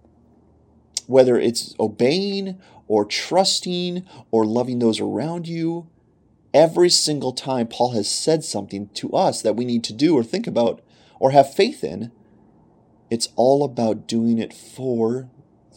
Whether 1.07 1.39
it's 1.39 1.75
obeying 1.79 2.59
or 2.89 3.05
trusting 3.05 4.07
or 4.31 4.45
loving 4.45 4.79
those 4.79 5.01
around 5.01 5.49
you, 5.49 5.89
every 6.55 6.91
single 6.91 7.33
time 7.33 7.67
Paul 7.67 7.93
has 7.93 8.11
said 8.11 8.45
something 8.45 8.89
to 8.95 9.13
us 9.13 9.43
that 9.43 9.57
we 9.57 9.65
need 9.65 9.85
to 9.85 9.93
do 9.93 10.17
or 10.17 10.23
think 10.23 10.47
about 10.47 10.83
or 11.19 11.31
have 11.31 11.55
faith 11.55 11.83
in, 11.83 12.13
it's 13.11 13.29
all 13.37 13.65
about 13.65 14.07
doing 14.07 14.39
it 14.39 14.53
for 14.53 15.29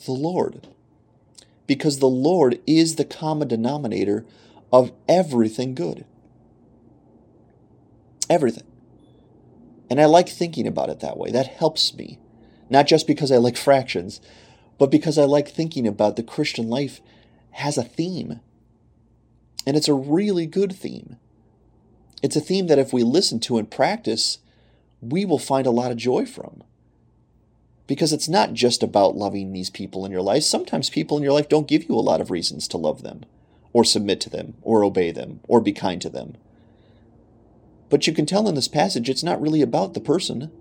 the 0.06 0.12
Lord. 0.12 0.68
Because 1.68 2.00
the 2.00 2.08
Lord 2.08 2.60
is 2.66 2.96
the 2.96 3.06
common 3.06 3.48
denominator 3.48 4.26
of 4.72 4.92
everything 5.08 5.76
good. 5.76 6.06
Everything. 8.30 8.66
And 9.90 10.00
I 10.00 10.06
like 10.06 10.30
thinking 10.30 10.68
about 10.68 10.90
it 10.90 11.00
that 11.00 11.18
way. 11.18 11.32
That 11.32 11.48
helps 11.48 11.94
me. 11.94 12.20
Not 12.70 12.88
just 12.88 13.08
because 13.08 13.32
I 13.32 13.38
like 13.38 13.58
fractions, 13.58 14.22
but 14.80 14.90
because 14.90 15.18
I 15.18 15.26
like 15.26 15.50
thinking 15.50 15.86
about 15.86 16.16
the 16.16 16.24
Christian 16.24 16.70
life 16.70 17.02
has 17.52 17.78
a 17.78 17.84
theme. 17.84 18.40
And 19.68 19.78
it's 19.78 19.90
a 19.90 19.94
really 19.94 20.46
good 20.46 20.74
theme. 20.74 21.18
It's 22.24 22.36
a 22.36 22.42
theme 22.42 22.68
that 22.68 22.80
if 22.80 22.92
we 22.92 23.04
listen 23.04 23.40
to 23.42 23.58
and 23.58 23.70
practice, 23.70 24.40
we 25.02 25.26
will 25.26 25.38
find 25.38 25.68
a 25.68 25.72
lot 25.72 25.92
of 25.92 25.98
joy 25.98 26.26
from. 26.26 26.64
Because 27.86 28.14
it's 28.14 28.30
not 28.30 28.54
just 28.54 28.82
about 28.82 29.18
loving 29.18 29.52
these 29.52 29.70
people 29.70 30.06
in 30.06 30.12
your 30.12 30.22
life. 30.22 30.44
Sometimes 30.44 30.90
people 30.90 31.18
in 31.18 31.24
your 31.24 31.34
life 31.34 31.50
don't 31.50 31.68
give 31.68 31.90
you 31.90 31.96
a 31.96 32.02
lot 32.02 32.22
of 32.22 32.32
reasons 32.32 32.68
to 32.70 32.78
love 32.78 33.04
them 33.04 33.26
or 33.74 33.84
submit 33.84 34.20
to 34.22 34.30
them, 34.30 34.56
or 34.64 34.84
obey 34.84 35.12
them, 35.12 35.42
or 35.48 35.62
be 35.62 35.72
kind 35.72 36.02
to 36.02 36.10
them. 36.10 36.36
But 37.90 38.08
you 38.08 38.14
can 38.14 38.26
tell 38.26 38.48
in 38.48 38.56
this 38.56 38.68
passage 38.68 39.10
it's 39.10 39.24
not 39.24 39.42
really 39.42 39.62
about 39.62 39.94
the 39.94 40.00
person. 40.00 40.52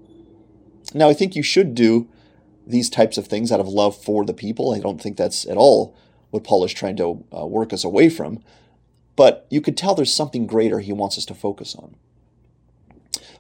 Now, 0.93 1.09
I 1.09 1.15
think 1.15 1.35
you 1.35 1.43
should 1.43 1.75
do 1.75 2.09
these 2.69 2.91
types 2.91 3.19
of 3.19 3.27
things 3.27 3.51
out 3.51 3.61
of 3.61 3.69
love 3.69 3.97
for 3.97 4.25
the 4.25 4.35
people. 4.35 4.73
I 4.75 4.81
don't 4.81 5.01
think 5.01 5.17
that's 5.17 5.47
at 5.47 5.57
all 5.57 5.97
what 6.31 6.45
Paul 6.45 6.65
is 6.65 6.73
trying 6.73 6.97
to 6.97 7.25
uh, 7.37 7.47
work 7.47 7.73
us 7.73 7.85
away 7.85 8.09
from. 8.09 8.43
But 9.17 9.47
you 9.51 9.61
could 9.61 9.77
tell 9.77 9.95
there's 9.95 10.15
something 10.15 10.47
greater 10.47 10.81
he 10.81 10.93
wants 10.93 11.19
us 11.19 11.25
to 11.27 11.35
focus 11.35 11.75
on. 11.75 11.97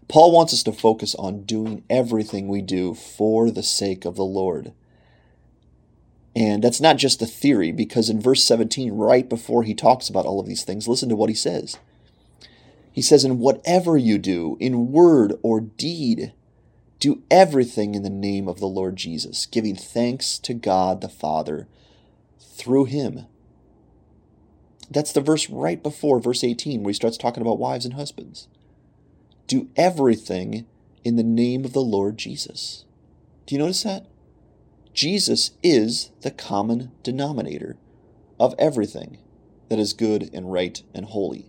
Paul 0.08 0.32
wants 0.32 0.54
us 0.54 0.62
to 0.64 0.72
focus 0.72 1.14
on 1.16 1.42
doing 1.42 1.84
everything 1.90 2.48
we 2.48 2.62
do 2.62 2.94
for 2.94 3.50
the 3.50 3.62
sake 3.62 4.04
of 4.04 4.16
the 4.16 4.24
Lord. 4.24 4.72
And 6.34 6.64
that's 6.64 6.80
not 6.80 6.96
just 6.96 7.20
a 7.20 7.26
theory, 7.26 7.72
because 7.72 8.08
in 8.08 8.20
verse 8.20 8.42
17, 8.44 8.92
right 8.92 9.28
before 9.28 9.64
he 9.64 9.74
talks 9.74 10.08
about 10.08 10.24
all 10.24 10.40
of 10.40 10.46
these 10.46 10.64
things, 10.64 10.88
listen 10.88 11.08
to 11.10 11.16
what 11.16 11.28
he 11.28 11.34
says. 11.34 11.78
He 12.90 13.02
says, 13.02 13.24
In 13.24 13.38
whatever 13.38 13.96
you 13.96 14.18
do, 14.18 14.56
in 14.60 14.90
word 14.90 15.34
or 15.42 15.60
deed, 15.60 16.32
do 17.00 17.22
everything 17.30 17.94
in 17.94 18.02
the 18.02 18.10
name 18.10 18.48
of 18.48 18.60
the 18.60 18.66
Lord 18.66 18.96
Jesus, 18.96 19.46
giving 19.46 19.76
thanks 19.76 20.38
to 20.40 20.54
God 20.54 21.00
the 21.00 21.08
Father 21.08 21.68
through 22.40 22.86
him. 22.86 23.26
That's 24.90 25.12
the 25.12 25.20
verse 25.20 25.48
right 25.48 25.82
before 25.82 26.18
verse 26.18 26.42
18, 26.42 26.82
where 26.82 26.90
he 26.90 26.94
starts 26.94 27.16
talking 27.16 27.42
about 27.42 27.58
wives 27.58 27.84
and 27.84 27.94
husbands. 27.94 28.48
Do 29.46 29.68
everything 29.76 30.66
in 31.04 31.16
the 31.16 31.22
name 31.22 31.64
of 31.64 31.72
the 31.72 31.80
Lord 31.80 32.18
Jesus. 32.18 32.84
Do 33.46 33.54
you 33.54 33.60
notice 33.60 33.82
that? 33.84 34.06
Jesus 34.92 35.52
is 35.62 36.10
the 36.22 36.30
common 36.30 36.90
denominator 37.02 37.76
of 38.40 38.54
everything 38.58 39.18
that 39.68 39.78
is 39.78 39.92
good 39.92 40.30
and 40.32 40.52
right 40.52 40.82
and 40.94 41.06
holy. 41.06 41.48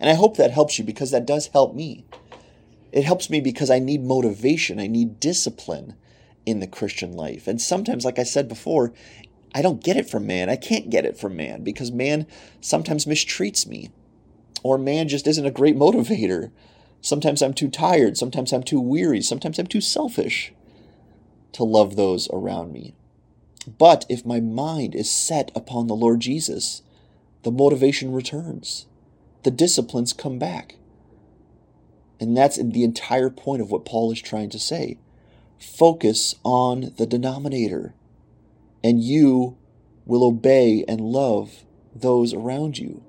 And 0.00 0.08
I 0.08 0.14
hope 0.14 0.36
that 0.36 0.50
helps 0.50 0.78
you 0.78 0.84
because 0.84 1.10
that 1.10 1.26
does 1.26 1.48
help 1.48 1.74
me. 1.74 2.04
It 2.96 3.04
helps 3.04 3.28
me 3.28 3.40
because 3.42 3.68
I 3.70 3.78
need 3.78 4.02
motivation, 4.02 4.80
I 4.80 4.86
need 4.86 5.20
discipline 5.20 5.96
in 6.46 6.60
the 6.60 6.66
Christian 6.66 7.12
life. 7.12 7.46
And 7.46 7.60
sometimes, 7.60 8.06
like 8.06 8.18
I 8.18 8.22
said 8.22 8.48
before, 8.48 8.94
I 9.54 9.60
don't 9.60 9.84
get 9.84 9.98
it 9.98 10.08
from 10.08 10.26
man. 10.26 10.48
I 10.48 10.56
can't 10.56 10.88
get 10.88 11.04
it 11.04 11.18
from 11.18 11.36
man 11.36 11.62
because 11.62 11.92
man 11.92 12.26
sometimes 12.58 13.04
mistreats 13.04 13.66
me. 13.66 13.90
Or 14.62 14.78
man 14.78 15.08
just 15.08 15.26
isn't 15.26 15.44
a 15.44 15.50
great 15.50 15.76
motivator. 15.76 16.50
Sometimes 17.02 17.42
I'm 17.42 17.52
too 17.52 17.68
tired. 17.68 18.16
Sometimes 18.16 18.50
I'm 18.50 18.62
too 18.62 18.80
weary. 18.80 19.20
Sometimes 19.20 19.58
I'm 19.58 19.66
too 19.66 19.82
selfish 19.82 20.54
to 21.52 21.64
love 21.64 21.96
those 21.96 22.30
around 22.30 22.72
me. 22.72 22.94
But 23.78 24.06
if 24.08 24.24
my 24.24 24.40
mind 24.40 24.94
is 24.94 25.10
set 25.10 25.52
upon 25.54 25.86
the 25.86 25.94
Lord 25.94 26.20
Jesus, 26.20 26.80
the 27.42 27.52
motivation 27.52 28.14
returns. 28.14 28.86
The 29.42 29.50
disciplines 29.50 30.14
come 30.14 30.38
back. 30.38 30.76
And 32.18 32.36
that's 32.36 32.56
the 32.56 32.84
entire 32.84 33.30
point 33.30 33.62
of 33.62 33.70
what 33.70 33.84
Paul 33.84 34.10
is 34.12 34.20
trying 34.20 34.50
to 34.50 34.58
say. 34.58 34.98
Focus 35.58 36.34
on 36.44 36.92
the 36.96 37.06
denominator, 37.06 37.94
and 38.82 39.02
you 39.02 39.56
will 40.04 40.24
obey 40.24 40.84
and 40.86 41.00
love 41.00 41.64
those 41.94 42.32
around 42.32 42.78
you. 42.78 43.02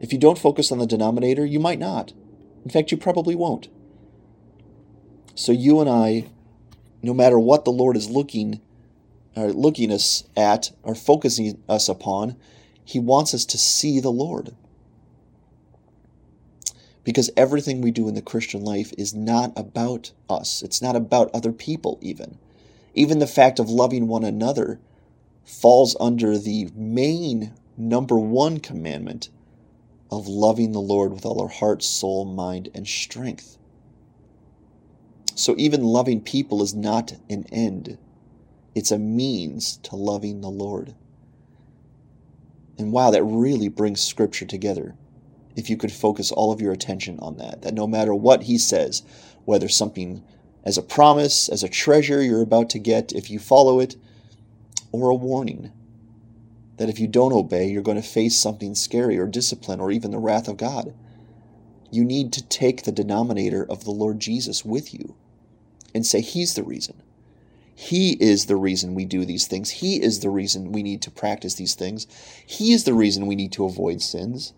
If 0.00 0.12
you 0.12 0.18
don't 0.18 0.38
focus 0.38 0.72
on 0.72 0.78
the 0.78 0.86
denominator, 0.86 1.44
you 1.44 1.60
might 1.60 1.78
not. 1.78 2.12
In 2.64 2.70
fact, 2.70 2.90
you 2.90 2.96
probably 2.96 3.34
won't. 3.34 3.68
So 5.34 5.52
you 5.52 5.80
and 5.80 5.88
I, 5.88 6.26
no 7.02 7.14
matter 7.14 7.38
what 7.38 7.64
the 7.64 7.72
Lord 7.72 7.96
is 7.96 8.10
looking 8.10 8.60
are 9.34 9.52
looking 9.52 9.90
us 9.90 10.24
at 10.36 10.72
or 10.82 10.94
focusing 10.94 11.62
us 11.68 11.88
upon, 11.88 12.36
he 12.84 12.98
wants 12.98 13.32
us 13.32 13.46
to 13.46 13.58
see 13.58 14.00
the 14.00 14.10
Lord 14.10 14.54
because 17.04 17.30
everything 17.36 17.80
we 17.80 17.90
do 17.90 18.08
in 18.08 18.14
the 18.14 18.22
Christian 18.22 18.62
life 18.64 18.92
is 18.96 19.14
not 19.14 19.52
about 19.56 20.12
us. 20.28 20.62
It's 20.62 20.80
not 20.80 20.96
about 20.96 21.30
other 21.34 21.52
people, 21.52 21.98
even. 22.00 22.38
Even 22.94 23.18
the 23.18 23.26
fact 23.26 23.58
of 23.58 23.68
loving 23.68 24.06
one 24.06 24.24
another 24.24 24.78
falls 25.44 25.96
under 25.98 26.38
the 26.38 26.68
main 26.74 27.52
number 27.76 28.18
one 28.18 28.60
commandment 28.60 29.30
of 30.10 30.28
loving 30.28 30.72
the 30.72 30.80
Lord 30.80 31.12
with 31.12 31.24
all 31.24 31.40
our 31.40 31.48
heart, 31.48 31.82
soul, 31.82 32.24
mind, 32.24 32.68
and 32.74 32.86
strength. 32.86 33.58
So 35.34 35.54
even 35.56 35.82
loving 35.82 36.20
people 36.20 36.62
is 36.62 36.74
not 36.74 37.14
an 37.30 37.46
end, 37.50 37.98
it's 38.74 38.90
a 38.90 38.98
means 38.98 39.78
to 39.78 39.96
loving 39.96 40.40
the 40.40 40.50
Lord. 40.50 40.94
And 42.78 42.92
wow, 42.92 43.10
that 43.10 43.22
really 43.22 43.68
brings 43.68 44.00
Scripture 44.00 44.46
together 44.46 44.94
if 45.56 45.68
you 45.68 45.76
could 45.76 45.92
focus 45.92 46.32
all 46.32 46.52
of 46.52 46.60
your 46.60 46.72
attention 46.72 47.18
on 47.20 47.36
that. 47.36 47.62
That 47.62 47.74
no 47.74 47.86
matter 47.86 48.14
what 48.14 48.44
he 48.44 48.58
says, 48.58 49.02
whether 49.44 49.68
something 49.68 50.22
as 50.64 50.78
a 50.78 50.82
promise, 50.82 51.48
as 51.48 51.62
a 51.62 51.68
treasure 51.68 52.22
you're 52.22 52.42
about 52.42 52.70
to 52.70 52.78
get 52.78 53.12
if 53.12 53.30
you 53.30 53.38
follow 53.38 53.80
it, 53.80 53.96
or 54.92 55.10
a 55.10 55.14
warning 55.14 55.72
that 56.76 56.88
if 56.88 56.98
you 56.98 57.06
don't 57.06 57.32
obey, 57.32 57.68
you're 57.68 57.82
going 57.82 58.00
to 58.00 58.06
face 58.06 58.36
something 58.36 58.74
scary 58.74 59.18
or 59.18 59.26
discipline 59.26 59.80
or 59.80 59.90
even 59.90 60.10
the 60.10 60.18
wrath 60.18 60.48
of 60.48 60.56
God. 60.56 60.94
You 61.90 62.04
need 62.04 62.32
to 62.32 62.46
take 62.46 62.82
the 62.82 62.92
denominator 62.92 63.66
of 63.68 63.84
the 63.84 63.90
Lord 63.90 64.20
Jesus 64.20 64.64
with 64.64 64.94
you 64.94 65.14
and 65.94 66.06
say, 66.06 66.20
He's 66.20 66.54
the 66.54 66.62
reason. 66.62 67.02
He 67.74 68.12
is 68.12 68.46
the 68.46 68.56
reason 68.56 68.94
we 68.94 69.04
do 69.04 69.24
these 69.24 69.46
things. 69.46 69.70
He 69.70 70.00
is 70.02 70.20
the 70.20 70.30
reason 70.30 70.72
we 70.72 70.82
need 70.82 71.02
to 71.02 71.10
practice 71.10 71.54
these 71.54 71.74
things. 71.74 72.06
He 72.46 72.72
is 72.72 72.84
the 72.84 72.94
reason 72.94 73.26
we 73.26 73.34
need 73.34 73.52
to 73.52 73.64
avoid 73.64 74.00
sins 74.00 74.52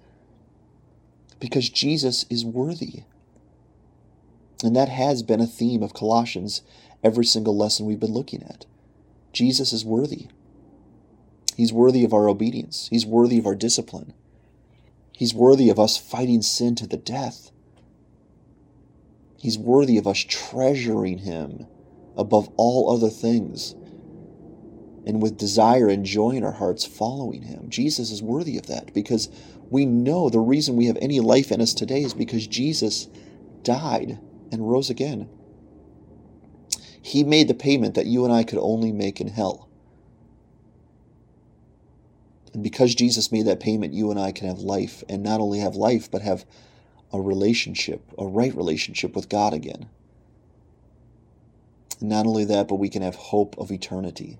because 1.44 1.68
Jesus 1.68 2.24
is 2.30 2.42
worthy. 2.42 3.02
And 4.62 4.74
that 4.74 4.88
has 4.88 5.22
been 5.22 5.42
a 5.42 5.46
theme 5.46 5.82
of 5.82 5.92
Colossians 5.92 6.62
every 7.02 7.26
single 7.26 7.54
lesson 7.54 7.84
we've 7.84 8.00
been 8.00 8.14
looking 8.14 8.42
at. 8.42 8.64
Jesus 9.30 9.70
is 9.74 9.84
worthy. 9.84 10.28
He's 11.54 11.70
worthy 11.70 12.02
of 12.02 12.14
our 12.14 12.30
obedience. 12.30 12.88
He's 12.90 13.04
worthy 13.04 13.38
of 13.38 13.44
our 13.44 13.54
discipline. 13.54 14.14
He's 15.12 15.34
worthy 15.34 15.68
of 15.68 15.78
us 15.78 15.98
fighting 15.98 16.40
sin 16.40 16.76
to 16.76 16.86
the 16.86 16.96
death. 16.96 17.50
He's 19.36 19.58
worthy 19.58 19.98
of 19.98 20.06
us 20.06 20.20
treasuring 20.20 21.18
Him 21.18 21.66
above 22.16 22.48
all 22.56 22.90
other 22.90 23.10
things 23.10 23.74
and 25.06 25.20
with 25.20 25.36
desire 25.36 25.88
and 25.88 26.06
joy 26.06 26.30
in 26.30 26.42
our 26.42 26.52
hearts 26.52 26.86
following 26.86 27.42
Him. 27.42 27.68
Jesus 27.68 28.10
is 28.10 28.22
worthy 28.22 28.56
of 28.56 28.66
that 28.68 28.94
because 28.94 29.28
we 29.70 29.86
know 29.86 30.28
the 30.28 30.40
reason 30.40 30.76
we 30.76 30.86
have 30.86 30.98
any 31.00 31.20
life 31.20 31.50
in 31.50 31.60
us 31.60 31.74
today 31.74 32.02
is 32.02 32.14
because 32.14 32.46
Jesus 32.46 33.08
died 33.62 34.18
and 34.52 34.68
rose 34.68 34.90
again. 34.90 35.28
He 37.02 37.24
made 37.24 37.48
the 37.48 37.54
payment 37.54 37.94
that 37.94 38.06
you 38.06 38.24
and 38.24 38.32
I 38.32 38.44
could 38.44 38.58
only 38.58 38.92
make 38.92 39.20
in 39.20 39.28
hell. 39.28 39.68
And 42.52 42.62
because 42.62 42.94
Jesus 42.94 43.32
made 43.32 43.46
that 43.46 43.60
payment, 43.60 43.94
you 43.94 44.10
and 44.10 44.18
I 44.18 44.32
can 44.32 44.46
have 44.46 44.60
life, 44.60 45.02
and 45.08 45.22
not 45.22 45.40
only 45.40 45.58
have 45.58 45.74
life, 45.74 46.10
but 46.10 46.22
have 46.22 46.44
a 47.12 47.20
relationship, 47.20 48.02
a 48.16 48.26
right 48.26 48.54
relationship 48.56 49.14
with 49.14 49.28
God 49.28 49.52
again. 49.52 49.88
And 52.00 52.08
not 52.08 52.26
only 52.26 52.44
that, 52.44 52.68
but 52.68 52.76
we 52.76 52.88
can 52.88 53.02
have 53.02 53.16
hope 53.16 53.56
of 53.58 53.72
eternity. 53.72 54.38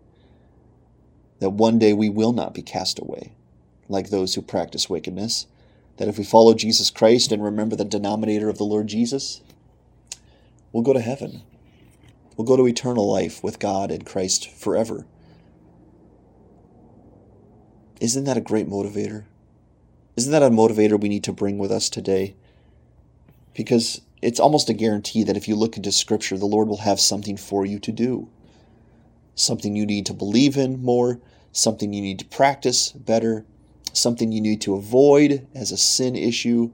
That 1.41 1.51
one 1.51 1.79
day 1.79 1.93
we 1.93 2.09
will 2.09 2.33
not 2.33 2.55
be 2.55 2.63
cast 2.63 2.99
away 2.99 3.33
like 3.89 4.11
those 4.11 4.35
who 4.35 4.43
practice 4.43 4.89
wickedness, 4.89 5.47
that 5.97 6.09
if 6.09 6.19
we 6.19 6.25
follow 6.25 6.55
Jesus 6.55 6.91
Christ 6.91 7.33
and 7.33 7.43
remember 7.43 7.77
the 7.77 7.85
denominator 7.85 8.49
of 8.49 8.59
the 8.59 8.65
Lord 8.65 8.87
Jesus, 8.87 9.41
we'll 10.73 10.83
go 10.83 10.93
to 10.93 11.01
heaven. 11.01 11.43
We'll 12.37 12.47
go 12.47 12.57
to 12.57 12.67
eternal 12.67 13.11
life 13.11 13.43
with 13.45 13.59
God 13.59 13.91
and 13.91 14.05
Christ 14.05 14.51
forever. 14.51 15.07
Isn't 18.01 18.25
that 18.25 18.37
a 18.37 18.41
great 18.41 18.69
motivator? 18.69 19.25
Isn't 20.17 20.33
that 20.33 20.43
a 20.43 20.51
motivator 20.51 21.01
we 21.01 21.09
need 21.09 21.25
to 21.25 21.33
bring 21.33 21.59
with 21.59 21.71
us 21.71 21.89
today? 21.89 22.35
Because 23.55 24.01
it's 24.21 24.41
almost 24.41 24.69
a 24.69 24.75
guarantee 24.75 25.23
that 25.25 25.37
if 25.37 25.47
you 25.47 25.55
look 25.55 25.77
into 25.77 25.93
Scripture, 25.93 26.39
the 26.39 26.47
Lord 26.47 26.67
will 26.67 26.79
have 26.79 26.99
something 26.99 27.37
for 27.37 27.65
you 27.65 27.79
to 27.81 27.93
do. 27.93 28.29
Something 29.35 29.77
you 29.77 29.87
need 29.87 30.07
to 30.07 30.15
believe 30.15 30.57
in 30.57 30.83
more, 30.83 31.21
something 31.53 31.93
you 31.93 32.01
need 32.01 32.19
to 32.21 32.25
practice 32.25 32.91
better, 32.93 33.45
something 33.97 34.33
you 34.33 34.41
need 34.41 34.61
to 34.63 34.75
avoid 34.75 35.47
as 35.55 35.73
a 35.73 35.77
sin 35.77 36.17
issue. 36.17 36.71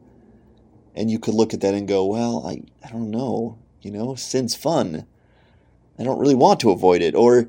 And 0.94 1.11
you 1.11 1.18
could 1.18 1.35
look 1.35 1.54
at 1.54 1.61
that 1.61 1.74
and 1.74 1.87
go, 1.87 2.04
well, 2.04 2.46
I, 2.46 2.62
I 2.85 2.90
don't 2.90 3.11
know. 3.11 3.59
You 3.83 3.90
know, 3.90 4.14
sin's 4.14 4.54
fun. 4.54 5.06
I 5.98 6.02
don't 6.02 6.18
really 6.18 6.35
want 6.35 6.61
to 6.61 6.70
avoid 6.70 7.02
it. 7.02 7.14
Or, 7.14 7.48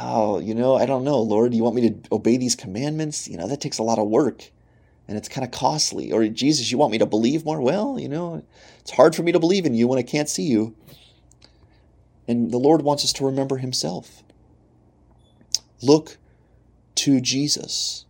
oh, 0.00 0.40
you 0.40 0.54
know, 0.54 0.74
I 0.74 0.86
don't 0.86 1.04
know, 1.04 1.20
Lord, 1.20 1.54
you 1.54 1.62
want 1.62 1.76
me 1.76 1.88
to 1.88 1.96
obey 2.12 2.36
these 2.36 2.56
commandments? 2.56 3.28
You 3.28 3.36
know, 3.36 3.46
that 3.48 3.60
takes 3.60 3.78
a 3.78 3.82
lot 3.82 3.98
of 3.98 4.08
work 4.08 4.50
and 5.06 5.16
it's 5.16 5.28
kind 5.28 5.44
of 5.44 5.50
costly. 5.50 6.12
Or, 6.12 6.26
Jesus, 6.28 6.70
you 6.70 6.78
want 6.78 6.92
me 6.92 6.98
to 6.98 7.06
believe 7.06 7.44
more? 7.44 7.60
Well, 7.60 7.98
you 7.98 8.08
know, 8.08 8.42
it's 8.80 8.90
hard 8.90 9.14
for 9.14 9.22
me 9.22 9.32
to 9.32 9.40
believe 9.40 9.64
in 9.64 9.74
you 9.74 9.88
when 9.88 9.98
I 9.98 10.02
can't 10.02 10.28
see 10.28 10.44
you. 10.44 10.74
And 12.26 12.50
the 12.50 12.58
Lord 12.58 12.82
wants 12.82 13.04
us 13.04 13.12
to 13.14 13.24
remember 13.24 13.56
Himself. 13.56 14.22
Look 15.80 16.18
to 16.96 17.20
Jesus 17.20 18.04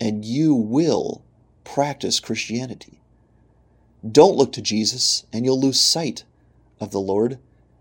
and 0.00 0.24
you 0.24 0.54
will 0.54 1.22
practice 1.64 2.20
Christianity. 2.20 3.00
Don't 4.10 4.36
look 4.36 4.52
to 4.52 4.62
Jesus, 4.62 5.26
and 5.32 5.44
you'll 5.44 5.60
lose 5.60 5.78
sight 5.78 6.24
of 6.80 6.90
the 6.90 7.00
Lord, 7.00 7.38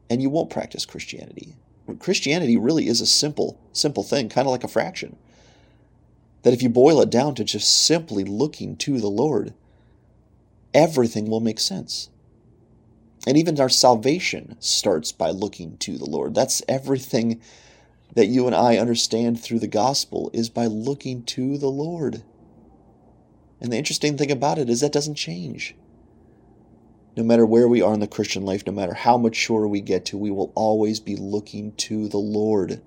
and 0.10 0.22
you 0.22 0.30
won't 0.30 0.50
practice 0.50 0.86
Christianity. 0.86 1.56
Christianity 2.00 2.58
really 2.58 2.88
is 2.88 3.02
a 3.02 3.08
simple, 3.08 3.58
simple 3.72 4.04
thing, 4.04 4.30
kind 4.30 4.48
of 4.48 4.52
like 4.52 4.64
a 4.64 4.68
fraction. 4.68 5.16
That 6.44 6.54
if 6.54 6.62
you 6.62 6.70
boil 6.70 7.02
it 7.02 7.10
down 7.10 7.36
to 7.36 7.44
just 7.44 7.86
simply 7.86 8.24
looking 8.24 8.76
to 8.78 9.00
the 9.00 9.08
Lord, 9.08 9.54
everything 10.74 11.30
will 11.30 11.40
make 11.40 11.60
sense. 11.60 12.10
And 13.26 13.38
even 13.38 13.60
our 13.60 13.70
salvation 13.70 14.56
starts 14.60 15.12
by 15.12 15.32
looking 15.32 15.78
to 15.78 15.98
the 15.98 16.10
Lord. 16.10 16.36
That's 16.36 16.62
everything 16.68 17.42
that 18.16 18.28
you 18.28 18.48
and 18.48 18.56
I 18.56 18.78
understand 18.78 19.40
through 19.40 19.60
the 19.60 19.68
gospel 19.68 20.32
is 20.34 20.50
by 20.50 20.66
looking 20.66 21.24
to 21.24 21.58
the 21.58 21.70
Lord. 21.70 22.24
And 23.62 23.72
the 23.72 23.78
interesting 23.78 24.18
thing 24.18 24.32
about 24.32 24.58
it 24.58 24.70
is 24.70 24.82
that 24.82 24.94
doesn't 24.94 25.16
change. 25.16 25.76
No 27.16 27.24
matter 27.24 27.46
where 27.46 27.68
we 27.68 27.82
are 27.82 27.94
in 27.94 28.00
the 28.00 28.08
Christian 28.08 28.46
life, 28.46 28.66
no 28.66 28.72
matter 28.72 28.94
how 28.94 29.18
mature 29.18 29.68
we 29.68 29.82
get 29.82 30.06
to, 30.06 30.18
we 30.18 30.32
will 30.32 30.52
always 30.56 31.00
be 31.00 31.16
looking 31.16 31.74
to 31.74 32.08
the 32.08 32.18
Lord. 32.18 32.82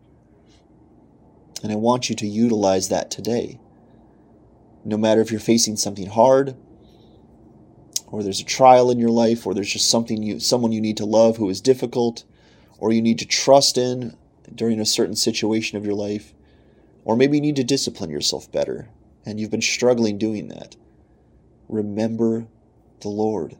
And 1.62 1.70
I 1.70 1.76
want 1.76 2.08
you 2.08 2.16
to 2.16 2.26
utilize 2.26 2.88
that 2.88 3.10
today. 3.10 3.60
No 4.84 4.96
matter 4.96 5.20
if 5.20 5.30
you're 5.30 5.40
facing 5.40 5.76
something 5.76 6.06
hard, 6.06 6.56
or 8.06 8.22
there's 8.22 8.40
a 8.40 8.44
trial 8.44 8.90
in 8.90 8.98
your 8.98 9.10
life, 9.10 9.46
or 9.46 9.54
there's 9.54 9.72
just 9.72 9.88
something 9.88 10.22
you 10.22 10.40
someone 10.40 10.72
you 10.72 10.80
need 10.80 10.96
to 10.96 11.04
love 11.04 11.36
who 11.36 11.48
is 11.48 11.60
difficult, 11.60 12.24
or 12.78 12.92
you 12.92 13.00
need 13.00 13.18
to 13.20 13.26
trust 13.26 13.78
in 13.78 14.16
during 14.56 14.80
a 14.80 14.86
certain 14.86 15.16
situation 15.16 15.78
of 15.78 15.84
your 15.84 15.94
life, 15.94 16.34
or 17.04 17.16
maybe 17.16 17.36
you 17.36 17.40
need 17.40 17.56
to 17.56 17.64
discipline 17.64 18.10
yourself 18.10 18.50
better 18.52 18.88
and 19.24 19.38
you've 19.38 19.50
been 19.50 19.60
struggling 19.60 20.18
doing 20.18 20.48
that. 20.48 20.76
Remember 21.68 22.46
the 23.00 23.08
Lord. 23.08 23.56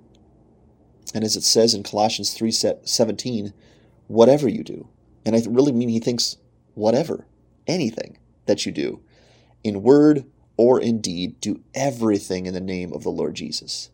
And 1.15 1.25
as 1.25 1.37
it 1.37 1.43
says 1.43 1.75
in 1.75 1.83
Colossians 1.83 2.35
3:17, 2.35 3.53
whatever 4.09 4.49
you 4.49 4.65
do. 4.65 4.89
And 5.25 5.37
I 5.37 5.43
really 5.49 5.73
mean 5.73 5.89
he 5.89 6.01
thinks 6.01 6.37
whatever. 6.75 7.27
anything 7.67 8.19
that 8.47 8.67
you 8.67 8.73
do, 8.73 9.01
in 9.63 9.83
word 9.83 10.25
or 10.57 10.81
in 10.81 11.01
deed, 11.01 11.41
do 11.41 11.61
everything 11.75 12.47
in 12.47 12.55
the 12.55 12.61
name 12.61 12.93
of 12.93 13.03
the 13.03 13.11
Lord 13.11 13.35
Jesus, 13.35 13.91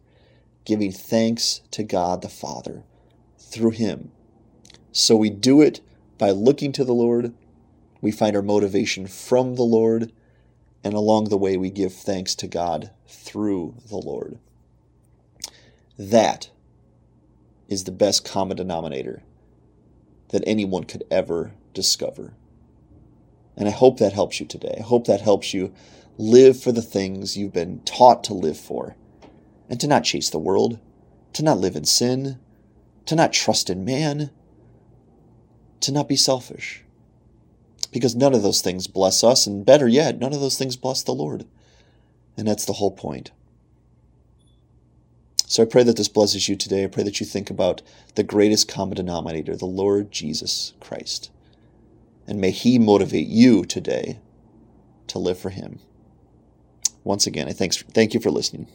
giving 0.65 0.93
thanks 0.93 1.61
to 1.71 1.83
God 1.83 2.23
the 2.23 2.29
Father 2.29 2.85
through 3.39 3.71
him. 3.71 4.11
So 4.93 5.17
we 5.17 5.31
do 5.31 5.61
it 5.61 5.81
by 6.19 6.31
looking 6.31 6.73
to 6.73 6.85
the 6.85 6.95
Lord, 6.95 7.33
we 8.01 8.11
find 8.11 8.37
our 8.37 8.43
motivation 8.43 9.07
from 9.07 9.55
the 9.55 9.63
Lord, 9.63 10.13
and 10.85 10.95
along 10.95 11.25
the 11.25 11.39
way 11.39 11.57
we 11.57 11.71
give 11.71 11.93
thanks 11.93 12.35
to 12.37 12.47
God 12.47 12.91
through 13.07 13.75
the 13.89 13.97
Lord. 13.97 14.39
That 15.99 16.51
is 17.69 17.85
the 17.85 17.93
best 17.93 18.25
common 18.25 18.57
denominator 18.57 19.23
that 20.31 20.45
anyone 20.47 20.85
could 20.85 21.05
ever 21.11 21.53
discover. 21.75 22.35
And 23.57 23.67
I 23.67 23.73
hope 23.73 23.99
that 23.99 24.13
helps 24.13 24.39
you 24.39 24.47
today. 24.47 24.77
I 24.79 24.83
hope 24.83 25.07
that 25.07 25.21
helps 25.21 25.53
you 25.53 25.73
live 26.17 26.61
for 26.61 26.73
the 26.73 26.83
things 26.83 27.37
you've 27.37 27.53
been 27.53 27.81
taught 27.81 28.23
to 28.25 28.35
live 28.35 28.59
for 28.59 28.97
and 29.69 29.81
to 29.81 29.87
not 29.87 30.05
chase 30.05 30.31
the 30.31 30.39
world, 30.39 30.79
to 31.33 31.43
not 31.43 31.59
live 31.59 31.77
in 31.77 31.85
sin, 31.85 32.39
to 33.07 33.17
not 33.17 33.33
trust 33.33 33.69
in 33.69 33.85
man, 33.85 34.31
to 35.81 35.93
not 35.93 36.09
be 36.09 36.17
selfish. 36.17 36.83
Because 37.91 38.15
none 38.15 38.35
of 38.35 38.43
those 38.43 38.61
things 38.61 38.87
bless 38.87 39.25
us, 39.25 39.47
and 39.47 39.65
better 39.65 39.89
yet, 39.89 40.19
none 40.19 40.33
of 40.33 40.41
those 40.41 40.59
things 40.59 40.77
bless 40.77 41.03
the 41.03 41.15
Lord. 41.15 41.47
And 42.37 42.47
that's 42.47 42.65
the 42.65 42.75
whole 42.75 42.91
point. 42.91 43.31
So 45.47 45.63
I 45.63 45.67
pray 45.67 45.83
that 45.85 45.97
this 45.97 46.09
blesses 46.09 46.49
you 46.49 46.57
today. 46.57 46.85
I 46.85 46.89
pray 46.89 47.03
that 47.03 47.21
you 47.21 47.27
think 47.27 47.49
about 47.49 47.81
the 48.17 48.23
greatest 48.23 48.69
common 48.69 48.97
denominator, 48.97 49.57
the 49.57 49.65
Lord 49.65 50.13
Jesus 50.13 50.75
Christ. 50.79 51.31
And 52.27 52.39
may 52.39 52.51
He 52.51 52.79
motivate 52.79 53.29
you 53.29 53.65
today 53.65 54.19
to 55.07 55.19
live 55.19 55.39
for 55.39 55.49
Him. 55.49 55.79
Once 57.03 57.27
again, 57.27 57.49
I 57.49 57.53
thanks, 57.53 57.83
thank 57.83 58.13
you 58.13 58.21
for 58.21 58.31
listening. 58.31 58.69